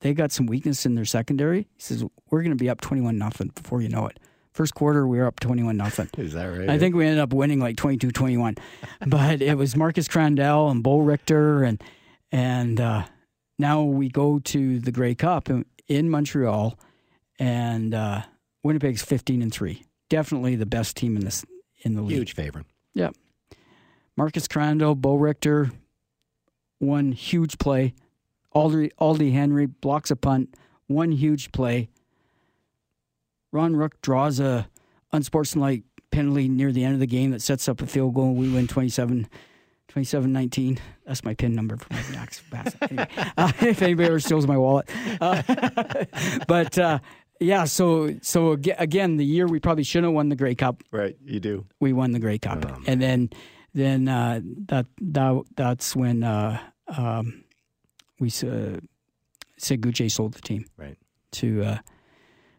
they 0.00 0.14
got 0.14 0.30
some 0.30 0.46
weakness 0.46 0.86
in 0.86 0.94
their 0.94 1.04
secondary. 1.04 1.62
He 1.76 1.82
says, 1.82 2.04
we're 2.30 2.42
going 2.42 2.56
to 2.56 2.62
be 2.62 2.70
up 2.70 2.80
21 2.80 3.18
nothing 3.18 3.48
before 3.48 3.82
you 3.82 3.88
know 3.88 4.06
it. 4.06 4.20
First 4.52 4.74
quarter, 4.74 5.06
we 5.06 5.18
were 5.18 5.26
up 5.26 5.40
21 5.40 5.76
nothing. 5.76 6.10
Is 6.16 6.34
that 6.34 6.44
right? 6.44 6.68
I 6.68 6.78
think 6.78 6.94
we 6.94 7.06
ended 7.06 7.20
up 7.20 7.32
winning 7.32 7.58
like 7.58 7.76
22 7.76 8.10
21. 8.12 8.56
but 9.06 9.42
it 9.42 9.56
was 9.56 9.74
Marcus 9.74 10.06
Crandell 10.06 10.70
and 10.70 10.82
Bo 10.82 10.98
Richter. 10.98 11.64
And, 11.64 11.82
and 12.30 12.80
uh, 12.80 13.04
now 13.62 13.82
we 13.82 14.08
go 14.08 14.40
to 14.40 14.80
the 14.80 14.92
Grey 14.92 15.14
Cup 15.14 15.48
in, 15.88 16.10
Montreal, 16.10 16.78
and 17.38 17.94
uh, 17.94 18.22
Winnipeg's 18.62 19.02
15 19.02 19.40
and 19.40 19.54
3. 19.54 19.84
Definitely 20.10 20.56
the 20.56 20.66
best 20.66 20.96
team 20.96 21.16
in, 21.16 21.24
this, 21.24 21.44
in 21.82 21.94
the 21.94 22.02
league. 22.02 22.18
Huge 22.18 22.34
favorite. 22.34 22.66
Yep. 22.94 23.14
Marcus 24.16 24.46
Crandell, 24.48 24.96
Bo 24.96 25.14
Richter, 25.14 25.70
one 26.78 27.12
huge 27.12 27.58
play. 27.58 27.94
Aldi, 28.54 28.90
Aldi 29.00 29.32
Henry 29.32 29.66
blocks 29.66 30.10
a 30.10 30.16
punt, 30.16 30.54
one 30.88 31.12
huge 31.12 31.52
play. 31.52 31.88
Ron 33.52 33.76
Rook 33.76 34.02
draws 34.02 34.40
a 34.40 34.68
unsportsmanlike 35.12 35.84
penalty 36.10 36.48
near 36.48 36.72
the 36.72 36.84
end 36.84 36.94
of 36.94 37.00
the 37.00 37.06
game 37.06 37.30
that 37.30 37.40
sets 37.40 37.68
up 37.68 37.80
a 37.80 37.86
field 37.86 38.14
goal. 38.14 38.34
We 38.34 38.52
win 38.52 38.66
27 38.66 39.28
27-19. 39.94 40.78
That's 41.06 41.24
my 41.24 41.34
pin 41.34 41.54
number 41.54 41.76
for 41.76 41.92
my 41.92 42.00
pass. 42.50 42.76
Anyway, 42.82 43.08
uh, 43.36 43.52
if 43.60 43.82
anybody 43.82 44.08
ever 44.08 44.20
steals 44.20 44.46
my 44.46 44.56
wallet. 44.56 44.88
Uh, 45.20 45.42
but 46.48 46.78
uh, 46.78 46.98
yeah, 47.40 47.64
so 47.64 48.14
so 48.22 48.52
again, 48.52 49.16
the 49.16 49.24
year 49.24 49.46
we 49.46 49.60
probably 49.60 49.84
shouldn't 49.84 50.06
have 50.10 50.14
won 50.14 50.28
the 50.28 50.36
Grey 50.36 50.54
Cup, 50.54 50.82
Right. 50.92 51.16
You 51.24 51.40
do. 51.40 51.66
we 51.80 51.92
won 51.92 52.12
the 52.12 52.20
Grey 52.20 52.38
Cup, 52.38 52.64
and 52.86 53.02
then 53.02 53.30
then 53.74 54.08
uh, 54.08 54.40
that 54.68 54.86
that 55.00 55.42
that's 55.56 55.96
when 55.96 56.22
uh, 56.24 56.58
um, 56.96 57.44
we 58.20 58.28
uh, 58.28 58.78
Sig 59.58 59.82
Gutsche 59.82 60.10
sold 60.10 60.34
the 60.34 60.40
team 60.40 60.66
Right. 60.76 60.96
to 61.32 61.62
uh, 61.64 61.78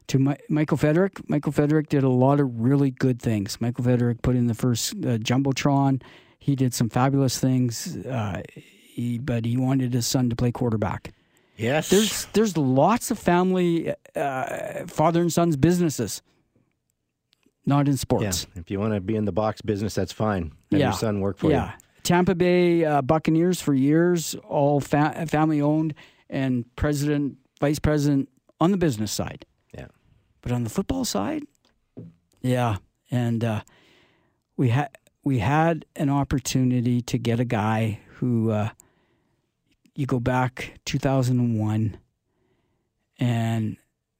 to 0.08 0.19
Mi- 0.19 0.36
Michael 0.50 0.78
Feterik. 0.78 1.22
Michael 1.30 1.54
Feterik 1.54 1.88
did 1.88 2.04
a 2.04 2.10
lot 2.10 2.39
of 2.39 2.50
really 2.60 2.91
good 2.91 3.22
things. 3.22 3.60
Michael 3.62 3.86
Feterik 3.86 4.22
put 4.22 4.36
in 4.36 4.48
the 4.48 4.54
first 4.54 4.93
uh, 4.93 5.17
jumbotron. 5.17 6.02
He 6.43 6.56
did 6.58 6.73
some 6.73 6.89
fabulous 6.89 7.39
things, 7.39 7.95
uh, 8.06 8.41
he, 8.53 9.17
but 9.17 9.45
he 9.45 9.56
wanted 9.56 9.93
his 9.93 10.06
son 10.06 10.29
to 10.29 10.36
play 10.36 10.51
quarterback. 10.51 11.13
Yes. 11.56 11.89
There's 11.89 12.25
there's 12.34 12.58
lots 12.58 13.12
of 13.12 13.17
family 13.19 13.93
uh, 14.15 14.86
father 14.88 15.21
and 15.21 15.32
son's 15.32 15.56
businesses, 15.56 16.21
not 17.65 17.88
in 17.88 17.93
yeah. 17.93 17.97
sports. 17.97 18.47
If 18.56 18.69
you 18.71 18.79
want 18.79 18.93
to 18.93 18.99
be 18.99 19.15
in 19.15 19.25
the 19.25 19.32
box 19.32 19.62
business, 19.62 19.95
that's 19.95 20.12
fine. 20.12 20.51
Have 20.71 20.79
Yeah. 20.82 20.88
your 20.88 20.93
son 20.97 21.21
work 21.21 21.38
for 21.38 21.47
you. 21.47 21.53
yeah. 21.53 21.73
Tampa 22.03 22.36
Bay 22.36 22.84
uh, 22.84 23.01
Buccaneers 23.01 23.62
for 23.62 23.73
years, 23.73 24.36
all 24.49 24.82
fa- 24.82 25.25
family 25.29 25.62
owned, 25.62 25.93
and 26.29 26.65
president, 26.75 27.38
vice 27.62 27.79
president 27.79 28.27
on 28.60 28.71
the 28.71 28.77
business 28.77 29.12
side. 29.13 29.45
Yeah. 29.73 29.88
But 30.41 30.51
on 30.51 30.65
the 30.65 30.69
football 30.69 31.06
side, 31.06 31.43
yeah, 32.41 32.77
and 33.10 33.41
uh, 33.45 33.62
we 34.58 34.67
had 34.69 34.89
we 35.24 35.40
had 35.40 35.86
an 35.96 36.10
opportunity 36.10 37.02
to 37.02 37.18
get 37.18 37.40
a 37.40 37.46
guy 37.46 38.00
who 38.16 38.52
uh, 38.52 38.70
you 39.96 40.06
go 40.06 40.20
back 40.20 40.80
2001 40.86 41.98
and 43.20 43.78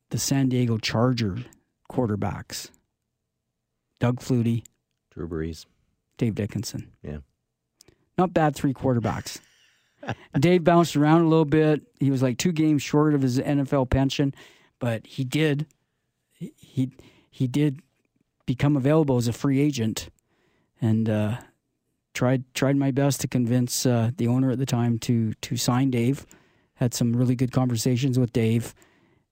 the 0.10 0.18
San 0.18 0.50
Diego 0.50 0.78
Charger 0.78 1.38
quarterbacks, 1.92 2.70
Doug 4.00 4.20
Flutie. 4.20 4.63
Drew 5.12 5.28
Brees. 5.28 5.66
Dave 6.18 6.36
Dickinson. 6.36 6.92
Yeah. 7.02 7.18
Not 8.18 8.34
bad 8.34 8.56
three 8.56 8.74
quarterbacks. 8.74 9.39
Dave 10.39 10.63
bounced 10.63 10.96
around 10.96 11.22
a 11.22 11.28
little 11.28 11.46
bit. 11.46 11.82
He 12.00 12.12
was 12.12 12.22
like 12.22 12.38
two 12.38 12.52
games 12.52 12.82
short 12.84 13.13
of 13.13 13.22
his 13.22 13.39
NFL 13.39 13.89
pension, 13.89 14.34
but 14.80 15.06
he 15.08 15.24
did 15.24 15.66
he 16.34 16.92
he 17.30 17.48
did 17.48 17.80
become 18.46 18.76
available 18.76 19.18
as 19.18 19.28
a 19.28 19.34
free 19.34 19.62
agent 19.62 20.10
and 20.84 21.10
uh, 21.10 21.38
tried 22.13 22.43
tried 22.54 22.76
my 22.76 22.91
best 22.91 23.22
to 23.22 23.28
convince 23.28 23.86
uh, 23.86 24.12
the 24.17 24.28
owner 24.28 24.52
at 24.52 24.60
the 24.60 24.65
time 24.65 25.00
to 25.00 25.34
to 25.34 25.56
sign 25.58 25.89
Dave. 25.89 26.26
Had 26.76 26.93
some 26.93 27.15
really 27.15 27.36
good 27.36 27.52
conversations 27.52 28.19
with 28.19 28.34
Dave, 28.34 28.74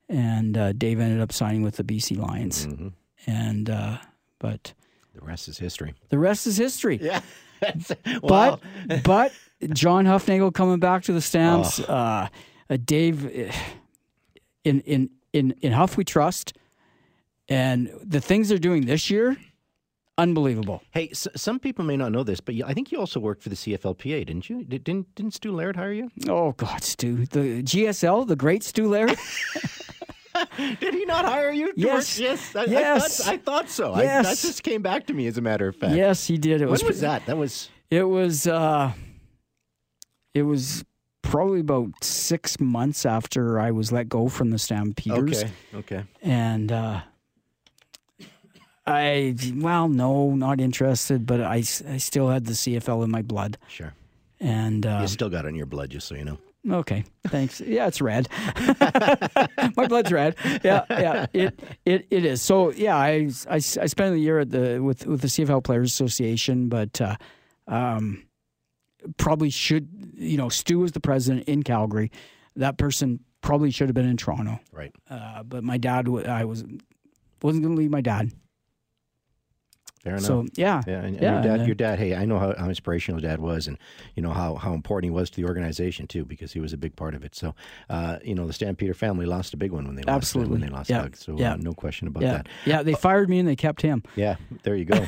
and 0.10 0.58
uh, 0.58 0.72
Dave 0.74 1.00
ended 1.00 1.20
up 1.22 1.32
signing 1.32 1.62
with 1.64 1.76
the 1.78 1.84
BC 1.84 2.18
Lions. 2.18 2.66
hmm 2.66 2.88
And 3.28 3.70
uh, 3.70 3.98
but 4.40 4.74
The 5.14 5.22
rest 5.22 5.48
is 5.48 5.58
history. 5.58 5.94
the 6.10 6.18
rest 6.20 6.48
is 6.48 6.58
history. 6.58 7.00
Yeah. 7.02 7.22
wow. 8.24 8.60
But 8.88 9.04
but 9.04 9.32
John 9.74 10.06
Hufnagel 10.06 10.54
coming 10.54 10.80
back 10.80 11.04
to 11.04 11.14
the 11.14 11.22
Stamps. 11.22 11.80
Uh, 11.80 12.28
uh, 12.70 12.78
Dave, 12.86 13.26
in 14.64 14.80
in 14.82 15.10
in 15.34 15.52
in 15.62 15.72
Huff 15.74 15.98
we 15.98 16.04
trust, 16.06 16.54
and 17.50 17.90
the 18.04 18.22
things 18.22 18.48
they're 18.50 18.58
doing 18.70 18.86
this 18.86 19.10
year, 19.10 19.36
unbelievable. 20.18 20.82
Hey, 20.92 21.10
s- 21.12 21.28
some 21.36 21.60
people 21.60 21.84
may 21.86 21.98
not 21.98 22.12
know 22.12 22.24
this, 22.24 22.40
but 22.40 22.56
you, 22.56 22.64
I 22.66 22.74
think 22.74 22.92
you 22.92 23.00
also 23.00 23.20
worked 23.20 23.42
for 23.44 23.50
the 23.50 23.56
CFLPA, 23.56 24.26
didn't 24.26 24.50
you? 24.50 24.64
Did, 24.64 24.84
didn't 24.84 25.14
didn't 25.16 25.34
Stu 25.34 25.52
Laird 25.52 25.76
hire 25.76 25.94
you? 25.94 26.10
Oh 26.28 26.52
God, 26.54 26.84
Stu, 26.84 27.26
the 27.28 27.64
GSL, 27.64 28.28
the 28.28 28.36
great 28.36 28.64
Stu 28.64 28.88
Laird. 28.88 29.16
Did 30.80 30.94
he 30.94 31.06
not 31.06 31.26
hire 31.26 31.52
you? 31.52 31.74
Yes. 31.76 32.18
work? 32.18 32.24
Yes. 32.30 32.56
I, 32.56 32.64
Yes. 32.66 33.22
I, 33.22 33.24
thought, 33.24 33.34
I 33.34 33.38
thought 33.38 33.70
so. 33.70 33.94
I, 33.94 34.04
Yes. 34.04 34.42
that 34.42 34.48
just 34.48 34.64
came 34.64 34.82
back 34.82 35.06
to 35.08 35.14
me, 35.14 35.28
as 35.28 35.38
a 35.38 35.42
matter 35.42 35.68
of 35.68 35.76
fact. 35.76 35.94
yes, 35.96 36.26
he 36.26 36.38
did. 36.38 36.62
It 36.62 36.66
When 36.66 36.72
was 36.72 36.84
was 36.84 37.02
that? 37.02 37.26
That 37.26 37.38
was. 37.38 37.70
It 37.90 38.04
was 38.04 38.48
uh, 38.48 38.94
it 40.34 40.44
was 40.44 40.86
probably 41.22 41.60
about 41.60 41.90
six 42.02 42.60
months 42.60 43.06
after 43.06 43.60
I 43.60 43.72
was 43.72 43.92
let 43.92 44.08
go 44.08 44.30
from 44.30 44.50
the 44.52 44.58
Stampeders. 44.58 45.44
Okay. 45.44 45.52
Okay. 45.76 46.04
and 46.22 46.72
uh, 46.72 47.02
I 48.86 49.36
well, 49.56 49.88
no, 49.90 50.32
not 50.36 50.60
interested, 50.60 51.26
but 51.26 51.42
I, 51.42 51.58
I 51.58 51.98
still 51.98 52.30
had 52.30 52.46
the 52.46 52.54
CFL 52.54 53.04
in 53.04 53.12
my 53.12 53.22
blood, 53.22 53.58
Sure. 53.68 53.94
and 54.40 54.86
uh, 54.86 55.00
You 55.02 55.08
still 55.08 55.30
got 55.30 55.46
it 55.46 55.50
in 55.50 55.56
your 55.56 55.68
blood, 55.68 55.92
just 55.92 56.08
so 56.08 56.16
you 56.16 56.26
know. 56.26 56.38
okay, 56.80 57.04
thanks. 57.28 57.62
Yeah, 57.62 57.88
it's 57.88 58.02
red. 58.02 58.28
my 59.78 59.86
blood's 59.88 60.12
red. 60.12 60.36
Yeah, 60.64 60.86
yeah, 60.90 61.26
it 61.34 61.60
it, 61.86 62.08
it 62.10 62.26
is. 62.26 62.42
So 62.42 62.72
yeah, 62.72 62.96
I, 62.98 63.30
I, 63.50 63.56
I 63.56 63.60
spent 63.60 64.16
a 64.16 64.20
year 64.20 64.40
at 64.40 64.50
the 64.52 64.80
with 64.80 65.06
with 65.06 65.22
the 65.22 65.28
CFL 65.28 65.64
Players 65.64 65.92
Association, 65.92 66.68
but 66.70 67.00
uh, 67.02 67.16
um, 67.68 68.24
probably 69.18 69.50
should 69.50 69.88
you 70.16 70.38
know 70.38 70.50
Stu 70.50 70.80
was 70.80 70.92
the 70.94 71.00
president 71.00 71.48
in 71.48 71.64
Calgary. 71.64 72.12
That 72.56 72.78
person 72.78 73.20
probably 73.42 73.72
should 73.72 73.88
have 73.90 73.96
been 73.96 74.08
in 74.10 74.18
Toronto. 74.18 74.60
Right. 74.72 74.92
Uh, 75.10 75.44
but 75.44 75.64
my 75.64 75.78
dad, 75.78 76.08
I 76.28 76.46
was 76.46 76.64
wasn't 77.42 77.64
going 77.64 77.76
to 77.76 77.80
leave 77.82 77.92
my 77.92 78.02
dad. 78.02 78.32
Fair 80.04 80.14
enough. 80.14 80.26
So 80.26 80.46
yeah, 80.56 80.82
Yeah, 80.88 80.94
and, 81.02 81.06
and 81.16 81.22
Yeah, 81.22 81.34
your 81.34 81.42
dad, 81.44 81.60
and- 81.60 81.66
your 81.68 81.76
dad. 81.76 82.00
Hey, 82.00 82.16
I 82.16 82.26
know 82.26 82.40
how, 82.40 82.56
how 82.58 82.68
inspirational 82.70 83.22
dad 83.22 83.40
was, 83.40 83.68
and 83.68 83.78
you 84.16 84.24
know 84.24 84.32
how, 84.32 84.56
how 84.56 84.74
important 84.74 85.12
he 85.12 85.16
was 85.16 85.30
to 85.30 85.42
the 85.42 85.48
organization 85.48 86.08
too, 86.08 86.26
because 86.26 86.52
he 86.54 86.60
was 86.60 86.74
a 86.74 86.78
big 86.78 86.96
part 86.96 87.14
of 87.14 87.24
it. 87.24 87.36
So, 87.36 87.54
uh, 87.90 88.18
you 88.24 88.34
know, 88.34 88.48
the 88.48 88.54
Stampeder 88.54 88.94
family 88.96 89.26
lost 89.28 89.54
a 89.54 89.58
big 89.58 89.72
one 89.72 89.86
when 89.86 89.96
they 89.96 90.02
lost 90.02 90.16
Absolutely. 90.16 90.54
when 90.54 90.62
they 90.62 90.70
lost 90.70 90.90
Yeah. 90.90 91.04
Doug. 91.04 91.16
So, 91.16 91.38
Yeah. 91.38 91.54
uh, 91.54 91.58
no 91.58 91.74
question 91.74 92.08
about 92.08 92.24
that. 92.24 92.48
yeah. 92.66 92.82
They 92.84 92.94
fired 92.96 93.30
me 93.30 93.38
and 93.40 93.48
they 93.48 93.56
kept 93.56 93.82
him. 93.82 94.02
Yeah, 94.16 94.38
there 94.64 94.76
you 94.76 94.86
go. 94.86 95.06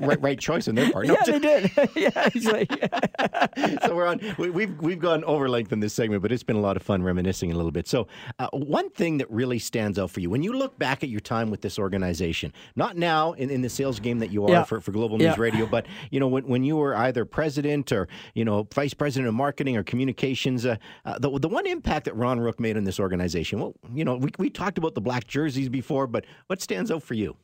right, 0.00 0.20
right 0.22 0.38
choice 0.38 0.66
on 0.68 0.74
their 0.74 0.90
part. 0.90 1.06
No, 1.06 1.14
Yeah, 1.26 1.32
they 1.32 1.38
did. 1.38 1.70
yeah, 1.96 2.28
he's 2.30 2.46
like, 2.46 2.70
so 3.84 3.94
we're 3.94 4.06
on. 4.06 4.20
We, 4.38 4.50
we've 4.50 4.78
we've 4.80 4.98
gone 4.98 5.24
over 5.24 5.48
length 5.48 5.72
in 5.72 5.80
this 5.80 5.92
segment, 5.94 6.22
but 6.22 6.32
it's 6.32 6.42
been 6.42 6.56
a 6.56 6.60
lot 6.60 6.76
of 6.76 6.82
fun 6.82 7.02
reminiscing 7.02 7.52
a 7.52 7.54
little 7.54 7.70
bit. 7.70 7.86
So, 7.86 8.06
uh, 8.38 8.48
one 8.52 8.90
thing 8.90 9.18
that 9.18 9.30
really 9.30 9.58
stands 9.58 9.98
out 9.98 10.10
for 10.10 10.20
you 10.20 10.30
when 10.30 10.42
you 10.42 10.52
look 10.52 10.78
back 10.78 11.02
at 11.02 11.08
your 11.08 11.20
time 11.20 11.50
with 11.50 11.60
this 11.60 11.78
organization, 11.78 12.52
not 12.76 12.96
now 12.96 13.32
in, 13.32 13.50
in 13.50 13.62
the 13.62 13.68
sales 13.74 14.00
game 14.00 14.18
that 14.20 14.30
you 14.30 14.44
are 14.46 14.50
Yeah. 14.50 14.64
for, 14.64 14.80
for 14.80 14.92
Global 14.92 15.18
News 15.18 15.26
Yeah. 15.36 15.40
Radio, 15.42 15.66
but 15.66 15.86
you 16.10 16.20
know 16.20 16.28
when, 16.28 16.46
when 16.46 16.64
you 16.64 16.76
were 16.76 16.94
either 16.96 17.24
president 17.24 17.92
or 17.92 18.08
you 18.34 18.44
know 18.44 18.66
vice 18.74 18.94
president 18.94 19.28
of 19.28 19.34
marketing 19.34 19.76
or 19.76 19.82
communications, 19.82 20.64
uh, 20.64 20.76
uh, 21.04 21.18
the 21.18 21.38
the 21.38 21.48
one 21.48 21.66
impact 21.66 22.04
that 22.06 22.14
Ron 22.16 22.40
Rook 22.40 22.58
made 22.60 22.76
on 22.76 22.84
this 22.84 22.98
organization. 23.00 23.58
Well, 23.60 23.74
you 23.92 24.04
know 24.04 24.16
we 24.16 24.30
we 24.38 24.50
talked 24.50 24.78
about 24.78 24.94
the 24.94 25.00
black 25.00 25.26
jerseys 25.26 25.68
before, 25.68 26.06
but 26.06 26.24
what 26.46 26.60
stands 26.62 26.90
out 26.90 27.02
for 27.02 27.14
you? 27.14 27.36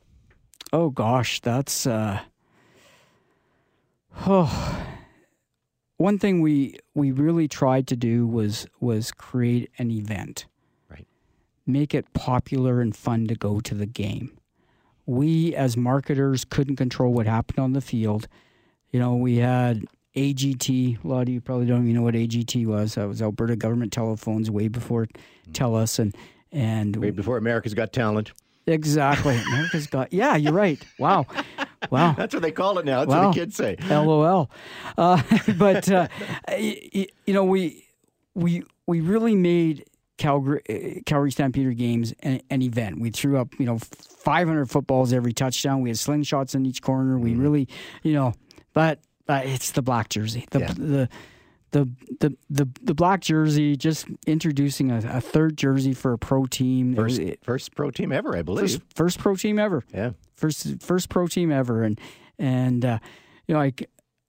oh 0.73 0.89
gosh, 0.89 1.41
that's 1.41 1.85
uh, 1.85 2.19
oh, 4.27 4.85
one 5.97 6.17
thing 6.17 6.41
we 6.41 6.77
we 6.93 7.11
really 7.11 7.47
tried 7.47 7.87
to 7.87 7.95
do 7.95 8.25
was 8.27 8.67
was 8.79 9.11
create 9.11 9.69
an 9.77 9.91
event, 9.91 10.45
Right. 10.89 11.07
make 11.65 11.93
it 11.93 12.11
popular 12.13 12.81
and 12.81 12.95
fun 12.95 13.27
to 13.27 13.35
go 13.35 13.59
to 13.59 13.75
the 13.75 13.85
game. 13.85 14.37
We 15.05 15.55
as 15.55 15.75
marketers 15.77 16.45
couldn't 16.45 16.75
control 16.77 17.13
what 17.13 17.25
happened 17.25 17.59
on 17.59 17.73
the 17.73 17.81
field. 17.81 18.27
You 18.91 18.99
know, 18.99 19.15
we 19.15 19.37
had 19.37 19.85
AGT. 20.15 21.03
A 21.03 21.07
lot 21.07 21.23
of 21.23 21.29
you 21.29 21.41
probably 21.41 21.65
don't 21.65 21.83
even 21.83 21.95
know 21.95 22.01
what 22.01 22.13
AGT 22.15 22.65
was. 22.65 22.95
That 22.95 23.07
was 23.07 23.21
Alberta 23.21 23.55
Government 23.55 23.91
Telephones 23.91 24.51
way 24.51 24.67
before 24.67 25.07
TELUS 25.51 25.99
and 25.99 26.15
and 26.51 26.95
Way 26.97 27.11
before 27.11 27.37
America's 27.37 27.73
Got 27.73 27.93
Talent. 27.93 28.31
exactly 28.67 29.37
America's 29.47 29.87
got. 29.87 30.11
Yeah, 30.11 30.35
you're 30.35 30.51
right. 30.53 30.81
Wow, 30.99 31.25
wow. 31.89 32.13
That's 32.17 32.33
what 32.33 32.43
they 32.43 32.51
call 32.51 32.77
it 32.77 32.85
now. 32.85 32.99
That's 32.99 33.09
Wow. 33.09 33.27
what 33.27 33.33
the 33.35 33.39
kids 33.39 33.55
say. 33.55 33.77
LOL. 33.89 34.51
Uh, 34.97 35.21
but 35.57 35.89
uh, 35.89 36.07
you 36.59 37.07
know, 37.27 37.45
we 37.45 37.85
we 38.35 38.63
we 38.85 38.99
really 38.99 39.35
made 39.35 39.85
Calgary 40.21 40.61
uh, 40.69 40.99
Calgary 41.07 41.31
Stampeder 41.31 41.73
games 41.73 42.13
an, 42.21 42.41
an 42.51 42.61
event. 42.61 42.99
We 43.01 43.09
threw 43.09 43.37
up 43.39 43.49
you 43.59 43.65
know 43.65 43.79
500 43.79 44.69
footballs 44.69 45.13
every 45.13 45.33
touchdown. 45.33 45.81
We 45.81 45.89
had 45.89 45.97
slingshots 45.97 46.53
in 46.53 46.65
each 46.65 46.81
corner. 46.83 47.17
We 47.17 47.33
really, 47.33 47.67
you 48.03 48.13
know, 48.13 48.33
but 48.73 48.99
uh, 49.27 49.41
it's 49.43 49.71
the 49.71 49.81
black 49.81 50.09
jersey. 50.09 50.45
The 50.51 50.59
Yeah. 50.59 50.73
the 50.77 51.09
the 51.71 51.89
the 52.19 52.37
the 52.49 52.67
the 52.83 52.93
black 52.93 53.21
jersey, 53.21 53.75
just 53.75 54.05
introducing 54.27 54.91
a, 54.91 54.97
a 55.17 55.21
third 55.21 55.57
jersey 55.57 55.93
for 55.93 56.13
a 56.13 56.17
pro 56.19 56.45
team. 56.45 56.93
It 56.93 56.97
First, 56.97 57.21
first 57.43 57.75
pro 57.75 57.89
team 57.91 58.11
ever, 58.11 58.37
I 58.37 58.41
believe. 58.43 58.61
first, 58.69 58.81
first 58.93 59.19
pro 59.19 59.35
team 59.35 59.57
ever 59.57 59.83
yeah. 59.93 60.11
first 60.35 60.81
first 60.83 61.09
pro 61.09 61.27
team 61.27 61.51
ever 61.51 61.81
and 61.83 61.99
and 62.37 62.85
uh, 62.85 62.99
you 63.47 63.55
know 63.55 63.61
I 63.61 63.73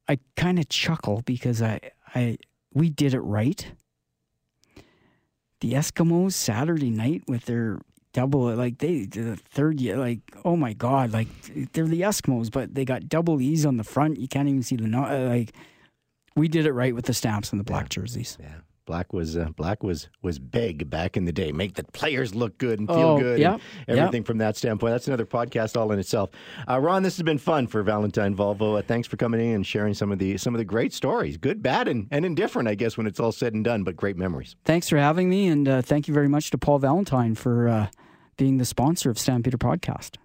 I 0.09 0.18
kind 0.37 0.59
of 0.59 0.68
chuckle 0.68 1.22
because 1.26 1.61
I 1.61 1.81
I 2.14 2.38
we 2.72 2.88
did 2.88 3.12
it 3.12 3.20
right. 3.20 3.72
The 5.62 5.72
Eskimos 5.72 6.33
Saturday 6.33 6.90
night 6.90 7.22
with 7.27 7.46
their 7.46 7.79
double 8.12 8.55
like 8.55 8.77
they 8.79 9.07
the 9.07 9.37
third 9.37 9.81
year 9.81 9.96
like 9.96 10.20
oh 10.44 10.55
my 10.55 10.75
god 10.75 11.12
like 11.12 11.29
they're 11.72 11.87
the 11.87 12.03
Eskimos 12.03 12.53
but 12.53 12.75
they 12.75 12.85
got 12.85 13.09
double 13.09 13.40
E's 13.40 13.64
on 13.64 13.79
the 13.79 13.85
front 13.85 14.18
you 14.18 14.29
can't 14.29 14.48
even 14.51 14.62
see 14.62 14.77
the 14.77 14.87
no 14.87 15.05
uh, 15.05 15.29
like 15.31 15.55
we 16.37 16.48
did 16.48 16.66
it 16.66 16.72
right 16.72 16.94
with 16.94 17.07
the 17.07 17.14
stamps 17.14 17.51
and 17.53 17.61
the 17.61 17.64
black 17.64 17.88
jerseys. 17.88 18.38
Yeah. 18.40 18.57
Black 18.85 19.12
was 19.12 19.37
uh, 19.37 19.47
black 19.57 19.83
was 19.85 20.09
was 20.23 20.38
big 20.40 20.90
back 20.90 21.16
in 21.16 21.25
the 21.25 21.33
day. 21.33 21.53
Make 21.53 21.75
the 21.75 21.85
players 21.85 22.35
look 22.35 22.59
good 22.59 22.81
and 22.81 22.88
feel 22.88 22.99
Oh, 22.99 23.18
good. 23.21 23.38
yeah, 23.38 23.59
and 23.87 23.99
everything 23.99 24.25
from 24.25 24.38
that 24.38 24.57
standpoint. 24.57 24.92
That's 24.92 25.07
another 25.07 25.25
podcast 25.27 25.77
all 25.81 25.92
in 25.92 25.99
itself. 26.01 26.31
Uh, 26.68 26.81
Ron, 26.81 27.03
this 27.05 27.16
has 27.16 27.23
been 27.23 27.38
fun 27.38 27.68
for 27.68 27.83
Valentine 27.85 28.35
Volvo. 28.35 28.79
Uh, 28.79 28.83
thanks 28.83 29.07
for 29.07 29.16
coming 29.16 29.40
in 29.40 29.55
and 29.55 29.66
sharing 29.66 29.95
some 29.95 30.11
of 30.11 30.18
the 30.18 30.37
some 30.37 30.53
of 30.55 30.59
the 30.59 30.64
great 30.64 30.92
stories, 30.92 31.37
good, 31.37 31.62
bad, 31.62 31.87
and, 31.87 32.09
and 32.11 32.25
indifferent. 32.25 32.68
I 32.68 32.75
guess 32.75 32.97
when 32.97 33.07
it's 33.07 33.21
all 33.21 33.33
said 33.33 33.55
and 33.55 33.64
done, 33.64 33.85
but 33.85 33.95
great 33.97 34.16
memories. 34.16 34.57
Thanks 34.64 34.88
for 34.88 34.99
having 34.99 35.29
me 35.31 35.47
and 35.47 35.68
uh, 35.68 35.83
thank 35.83 36.09
you 36.09 36.14
very 36.14 36.29
much 36.29 36.51
to 36.51 36.59
Paul 36.59 36.79
Valentine 36.81 37.35
for 37.37 37.68
uh, 37.68 37.87
being 38.37 38.59
the 38.59 38.64
sponsor 38.64 39.11
of 39.11 39.18
Stampeder 39.18 39.59
Podcast. 39.59 40.16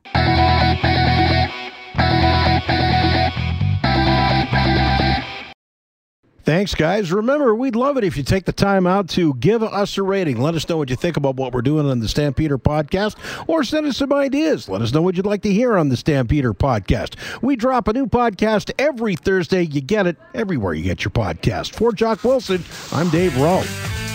Thanks, 6.48 6.74
guys. 6.76 7.12
Remember, 7.12 7.54
we'd 7.54 7.76
love 7.76 7.98
it 7.98 8.06
if 8.06 8.16
you 8.16 8.24
take 8.24 8.46
the 8.46 8.54
time 8.54 8.88
out 8.88 9.10
to 9.10 9.34
give 9.34 9.62
us 9.62 9.98
a 9.98 10.02
rating. 10.02 10.40
Let 10.40 10.56
us 10.56 10.70
know 10.70 10.78
what 10.78 10.90
you 10.90 10.96
think 10.96 11.18
about 11.18 11.36
what 11.36 11.52
we're 11.52 11.62
doing 11.62 11.90
on 11.90 12.00
the 12.00 12.08
Stampeder 12.08 12.58
podcast, 12.58 13.18
or 13.48 13.66
send 13.66 13.86
us 13.86 13.98
some 13.98 14.14
ideas. 14.14 14.70
Let 14.70 14.82
us 14.82 14.94
know 14.94 15.02
what 15.02 15.18
you'd 15.18 15.26
like 15.26 15.42
to 15.42 15.52
hear 15.52 15.76
on 15.76 15.90
the 15.90 15.98
Stampeder 15.98 16.54
podcast. 16.54 17.16
We 17.42 17.58
drop 17.58 17.90
a 17.90 17.94
new 17.94 18.08
podcast 18.08 18.72
every 18.80 19.18
Thursday. 19.18 19.64
You 19.64 19.82
get 19.82 20.08
it 20.08 20.16
everywhere 20.34 20.74
you 20.74 20.86
get 20.86 21.04
your 21.04 21.12
podcast. 21.12 21.74
For 21.74 21.92
Jock 21.92 22.24
Wilson, 22.24 22.64
I'm 22.94 23.10
Dave 23.10 23.38
Rowe. 23.38 24.07